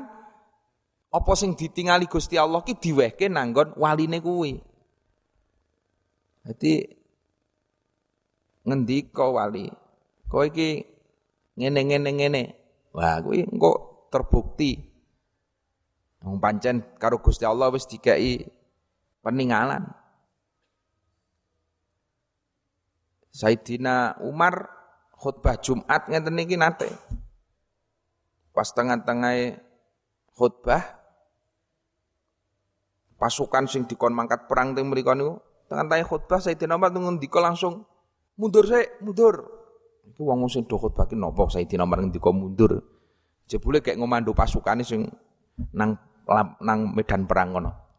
apa 1.10 1.32
sing 1.34 1.58
ditingali 1.58 2.06
Gusti 2.06 2.38
Allah 2.38 2.62
ki 2.62 2.78
diwehke 2.78 3.26
nanggon 3.26 3.74
waline 3.74 4.22
kuwi. 4.22 4.54
Dadi 6.46 6.86
ngendika 8.64 9.26
wali, 9.26 9.66
kowe 10.30 10.46
iki 10.46 10.86
ngene-ngene 11.58 12.10
ngene. 12.14 12.42
Wah, 12.94 13.18
kuwi 13.22 13.46
engko 13.46 14.06
terbukti. 14.10 14.78
Wong 16.20 16.36
pancen 16.38 16.96
karo 17.00 17.18
Gusti 17.18 17.48
Allah 17.48 17.72
wis 17.72 17.88
dikai 17.88 18.44
peninggalan. 19.24 19.88
Sayyidina 23.30 24.20
Umar 24.26 24.79
khutbah 25.20 25.60
Jumat 25.60 26.08
ngeten 26.08 26.32
niki 26.32 26.56
nate. 26.56 26.88
Pas 28.56 28.66
tengah-tengah 28.72 29.60
khutbah 30.32 30.82
pasukan 33.20 33.68
sing 33.68 33.84
dikon 33.84 34.16
mangkat 34.16 34.48
perang 34.48 34.72
teng 34.72 34.88
mriku 34.88 35.12
niku 35.12 35.36
tengah-tengah 35.68 36.08
khutbah 36.08 36.40
Sayyidina 36.40 36.80
Umar 36.80 36.90
ngendika 36.96 37.38
langsung 37.44 37.84
mundur 38.40 38.64
saya 38.64 38.88
mundur. 39.04 39.44
Iku 40.08 40.24
wong 40.24 40.48
sing 40.48 40.64
do 40.64 40.80
khutbah 40.80 41.04
ki 41.04 41.14
napa 41.14 41.44
Sayyidina 41.52 41.84
Umar 41.84 42.00
ngendika 42.00 42.32
mundur. 42.32 42.80
Jebule 43.44 43.84
kayak 43.84 44.00
ngomando 44.00 44.32
pasukane 44.32 44.80
sing 44.80 45.04
nang 45.76 46.00
nang 46.64 46.96
medan 46.96 47.28
perang 47.28 47.52
ngono. 47.52 47.89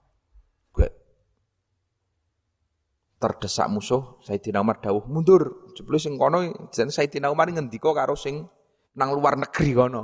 Terdesak 3.22 3.70
musuh 3.70 4.18
Sayyidina 4.26 4.66
Umar 4.66 4.82
dawuh 4.82 5.06
mundur 5.06 5.70
jebule 5.78 6.02
sing 6.02 6.18
kono 6.18 6.42
jeneng 6.74 6.90
Sayyidina 6.90 7.30
Umar 7.30 7.54
ngendika 7.54 7.94
karo 7.94 8.18
sing 8.18 8.50
nang 8.98 9.14
luar 9.14 9.38
negeri 9.38 9.72
kono. 9.78 10.04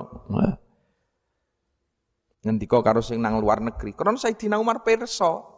Ngendika 2.45 2.80
karo 2.86 3.01
sing 3.01 3.18
nang 3.20 3.41
luar 3.41 3.59
negeri. 3.59 3.97
Karena 3.97 4.15
Sayyidina 4.15 4.61
Umar 4.61 4.86
perso. 4.86 5.57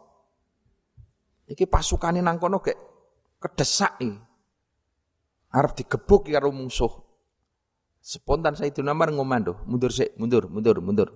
Iki 1.44 1.68
pasukane 1.68 2.24
nang 2.24 2.40
kono 2.40 2.64
gek 2.64 2.78
kedesak 3.38 4.00
iki. 4.00 4.16
Arep 5.50 5.76
digebuk 5.76 6.30
karo 6.32 6.48
musuh. 6.50 6.90
Spontan 8.00 8.56
Sayyidina 8.56 8.96
Umar 8.96 9.12
ngomando, 9.12 9.60
mundur 9.68 9.92
sik, 9.92 10.16
mundur, 10.16 10.48
mundur, 10.48 10.80
mundur. 10.80 11.08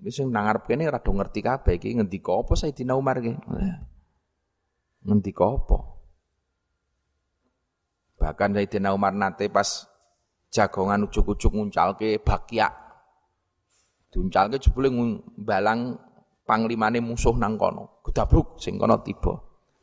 Iki 0.00 0.08
sing 0.08 0.26
nang 0.32 0.48
arep 0.48 0.64
kene 0.64 0.88
rada 0.88 1.12
ngerti 1.12 1.44
kabeh 1.44 1.76
iki 1.76 1.92
ngendika 1.92 2.32
apa 2.32 2.56
Sayyidina 2.56 2.96
Umar 2.96 3.20
iki. 3.20 3.36
Ngendika 5.08 5.48
apa? 5.48 5.78
Bahkan 8.20 8.52
Sayyidina 8.52 8.92
Umar 8.92 9.16
nate 9.16 9.48
pas 9.48 9.88
jagongan 10.52 11.08
ujuk-ujuk 11.08 11.48
nguncalke 11.56 12.20
bakya. 12.20 12.68
Diuncalke 14.12 14.60
jebule 14.60 14.92
balang 15.40 15.96
panglimane 16.44 17.00
musuh 17.00 17.32
nang 17.40 17.56
kono. 17.56 18.04
Gedabluk 18.04 18.60
sing 18.60 18.76
kono 18.76 19.00
tiba. 19.00 19.32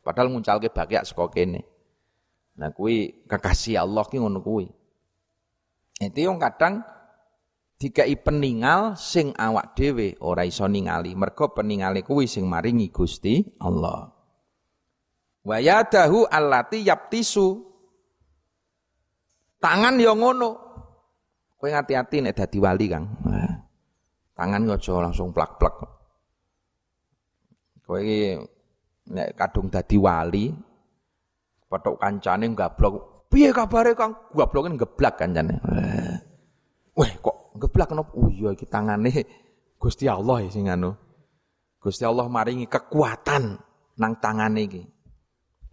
Padahal 0.06 0.30
nguncalke 0.30 0.70
bakya 0.70 1.02
saka 1.02 1.26
kene. 1.34 1.66
Nah 2.62 2.70
kuwi 2.70 3.26
kekasih 3.26 3.82
Allah 3.82 4.06
ki 4.06 4.22
ngono 4.22 4.38
kuwi. 4.38 4.70
Itu 6.06 6.22
yang 6.22 6.38
kadang 6.38 6.86
dikai 7.82 8.14
peningal 8.22 8.94
sing 8.94 9.34
awak 9.34 9.74
dhewe 9.74 10.14
ora 10.22 10.46
iso 10.46 10.70
ningali 10.70 11.18
mergo 11.18 11.50
peningale 11.50 12.06
kuwi 12.06 12.30
sing 12.30 12.46
maringi 12.46 12.94
Gusti 12.94 13.42
Allah 13.60 14.15
wa 15.46 15.62
yadahu 15.62 16.26
allati 16.26 16.82
yaptisu 16.82 17.62
tangan 19.62 19.94
yo 20.02 20.18
ngono. 20.18 20.50
Kowe 21.56 21.72
ngati-ati 21.72 22.20
nek 22.20 22.36
dadi 22.36 22.58
wali 22.60 22.86
Kang. 22.90 23.06
Tangan 24.36 24.68
aja 24.68 24.92
langsung 25.00 25.32
plak-plak. 25.32 25.74
Kowe 27.86 27.98
iki 28.02 28.36
nek 29.14 29.38
kadung 29.38 29.72
dadi 29.72 29.96
wali 29.96 30.52
petok 31.66 31.96
kancane 31.96 32.50
gablok 32.52 33.24
piye 33.32 33.54
kabare 33.54 33.96
Kang? 33.96 34.12
Gabloke 34.34 34.68
geblak 34.76 35.14
kancane. 35.16 35.54
Wah. 36.92 37.10
Kok 37.22 37.56
geblak 37.56 37.88
kenapa? 37.88 38.12
Oh 38.18 38.28
iya 38.28 38.52
iki 38.52 38.68
tangane 38.68 39.08
Gusti 39.80 40.04
Allah 40.10 40.44
ya 40.44 40.50
sing 40.52 40.68
anu. 40.68 40.92
Gusti 41.80 42.04
Allah 42.04 42.28
maringi 42.28 42.68
kekuatan 42.68 43.56
nang 43.96 44.12
tangane 44.20 44.60
iki. 44.60 44.95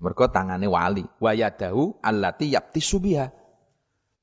Mergo 0.04 0.28
tangane 0.28 0.68
wali. 0.68 1.08
Wa 1.24 1.32
yadahu 1.32 2.04
allati 2.04 2.52
yapti 2.52 2.84
subiha. 2.84 3.32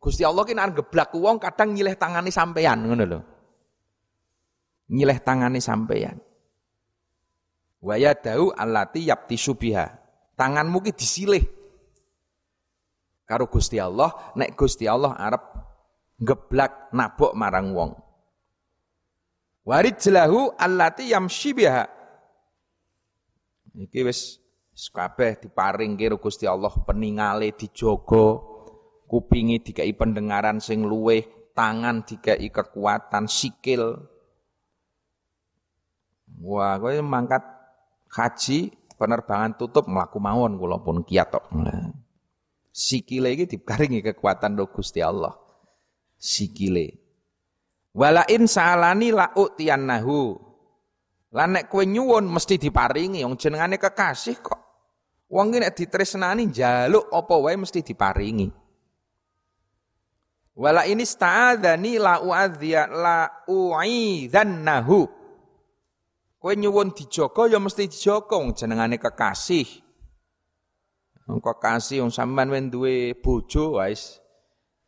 Gusti 0.01 0.25
Allah 0.25 0.45
nek 0.45 0.77
geblak 0.77 1.17
wong 1.17 1.41
kadang 1.41 1.73
nyileh 1.73 1.97
tangane 1.97 2.29
sampean 2.29 2.85
ngono 2.85 3.05
lho. 3.09 3.21
Nyileh 4.93 5.19
tangane 5.25 5.61
sampean. 5.61 6.21
Wa 7.81 7.97
yadahu 7.97 8.53
allati 8.53 9.09
yapti 9.09 9.41
subiha. 9.41 9.89
Tanganmu 10.37 10.85
ki 10.85 10.93
disilih 10.97 11.45
karo 13.29 13.47
Gusti 13.47 13.79
Allah, 13.79 14.11
nek 14.35 14.59
Gusti 14.59 14.91
Allah 14.91 15.15
arep 15.15 15.45
geblak 16.19 16.91
nabok 16.91 17.31
marang 17.39 17.71
wong. 17.71 17.93
Warid 19.69 20.03
jelahu 20.03 20.51
allati 20.59 21.13
yamshi 21.13 21.55
biha. 21.55 21.85
Iki 23.71 24.01
wis 24.03 24.40
kabeh 24.89 25.37
diparing 25.45 26.01
karo 26.01 26.17
Gusti 26.17 26.49
Allah 26.49 26.73
peningale 26.73 27.53
dijogo, 27.53 28.41
kupingi 29.05 29.61
dikai 29.61 29.93
pendengaran 29.93 30.65
sing 30.65 30.89
luweh, 30.89 31.53
tangan 31.53 32.09
dikai 32.09 32.49
kekuatan, 32.49 33.29
sikil. 33.29 34.01
Wah, 36.41 36.81
kowe 36.81 36.97
mangkat 37.05 37.45
haji 38.09 38.73
penerbangan 38.97 39.61
tutup 39.61 39.85
melaku 39.93 40.17
mawon 40.17 40.57
kula 40.57 40.81
pun 40.81 41.05
kiat 41.05 41.29
tok. 41.29 41.45
Sikile 42.73 43.37
iki 43.37 43.45
diparingi 43.59 44.01
kekuatan 44.01 44.57
do 44.57 44.65
Gusti 44.73 45.05
Allah 45.05 45.37
sikile. 46.21 47.01
Walain 47.97 48.47
salani 48.47 49.11
la 49.11 49.35
utiyannahu. 49.35 50.39
Lan 51.35 51.49
nek 51.59 51.67
kowe 51.67 51.83
nyuwun 51.83 52.27
mesti 52.27 52.61
diparingi 52.61 53.27
wong 53.27 53.35
jenengane 53.41 53.81
kekasih 53.81 54.39
kok. 54.39 54.61
Wong 55.31 55.55
iki 55.55 55.59
nek 55.63 55.75
ditresnani 55.79 56.51
njaluk 56.51 57.07
apa 57.15 57.35
wae 57.39 57.55
mesti 57.55 57.87
diparingi. 57.87 58.51
Wala 60.59 60.83
ini 60.91 61.07
sta'adzani 61.07 62.03
la 62.03 62.19
u'adhiya 62.19 62.91
la 62.91 63.47
u'idhannahu. 63.47 65.01
Kowe 66.41 66.53
nyuwun 66.57 66.91
dijaga 66.91 67.47
ya 67.47 67.63
mesti 67.63 67.87
dijaga 67.87 68.35
wong 68.35 68.59
jenengane 68.59 68.99
kekasih. 68.99 69.69
Kekasih 71.31 72.03
wong 72.03 72.11
sampean 72.11 72.73
duwe 72.73 73.15
bojo 73.15 73.79
wis 73.79 74.19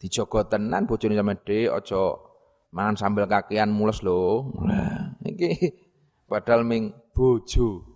dijogo 0.02 0.42
tenan 0.50 0.90
bojone 0.90 1.14
sampean 1.14 1.38
dhek 1.46 1.70
aja 1.70 2.18
mangan 2.74 2.98
sambel 2.98 3.30
kakean 3.30 3.70
mules 3.70 4.02
lho. 4.02 4.50
Nah, 4.66 5.14
iki 5.22 5.70
padahal 6.26 6.66
ming 6.66 6.90
bojo. 7.14 7.91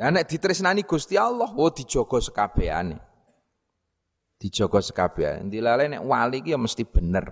Lah 0.00 0.08
nek 0.08 0.24
ditresnani 0.28 0.88
Gusti 0.88 1.20
Allah, 1.20 1.52
oh 1.52 1.70
dijogo 1.70 2.18
sekabehane. 2.20 2.96
Dijogo 4.40 4.80
sekabehane. 4.80 5.52
Dilale 5.52 5.88
nek 5.92 6.02
wali 6.02 6.40
iki 6.40 6.54
ya 6.54 6.58
mesti 6.58 6.88
bener. 6.88 7.26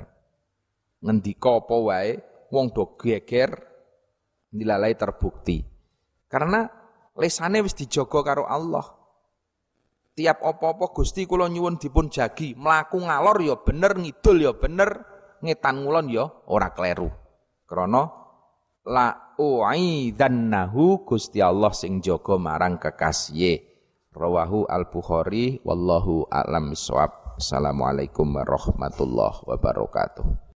Ngendika 1.00 1.64
apa 1.64 1.76
wae 1.80 2.12
wong 2.52 2.76
do 2.76 2.96
geger 3.00 3.56
dilalai 4.52 4.92
terbukti. 4.94 5.64
Karena 6.28 6.68
lesane 7.16 7.64
wis 7.64 7.74
dijogo 7.74 8.20
karo 8.20 8.44
Allah 8.44 9.00
tiap 10.20 10.44
opo-opo 10.44 10.92
Gusti 10.92 11.24
kula 11.24 11.48
nyuwun 11.48 11.80
dipun 11.80 12.12
jagi, 12.12 12.52
mlaku 12.52 13.00
ngalor 13.00 13.40
ya 13.40 13.56
bener, 13.56 13.96
ngidul 13.96 14.36
ya 14.44 14.52
bener, 14.52 14.90
ngetan 15.40 15.80
ngulon 15.80 16.12
ya 16.12 16.28
ora 16.44 16.76
kleru. 16.76 17.08
Krana 17.64 18.19
la 18.86 19.36
uidzannahu 19.36 21.04
Gusti 21.04 21.44
Allah 21.44 21.72
sing 21.76 22.00
jaga 22.00 22.40
marang 22.40 22.80
kekasih. 22.80 23.60
Rawahu 24.10 24.66
Al-Bukhari 24.66 25.62
wallahu 25.62 26.26
a'lam 26.26 26.74
bissawab. 26.74 27.38
Assalamualaikum 27.38 28.26
warahmatullahi 28.26 29.46
wabarakatuh. 29.46 30.48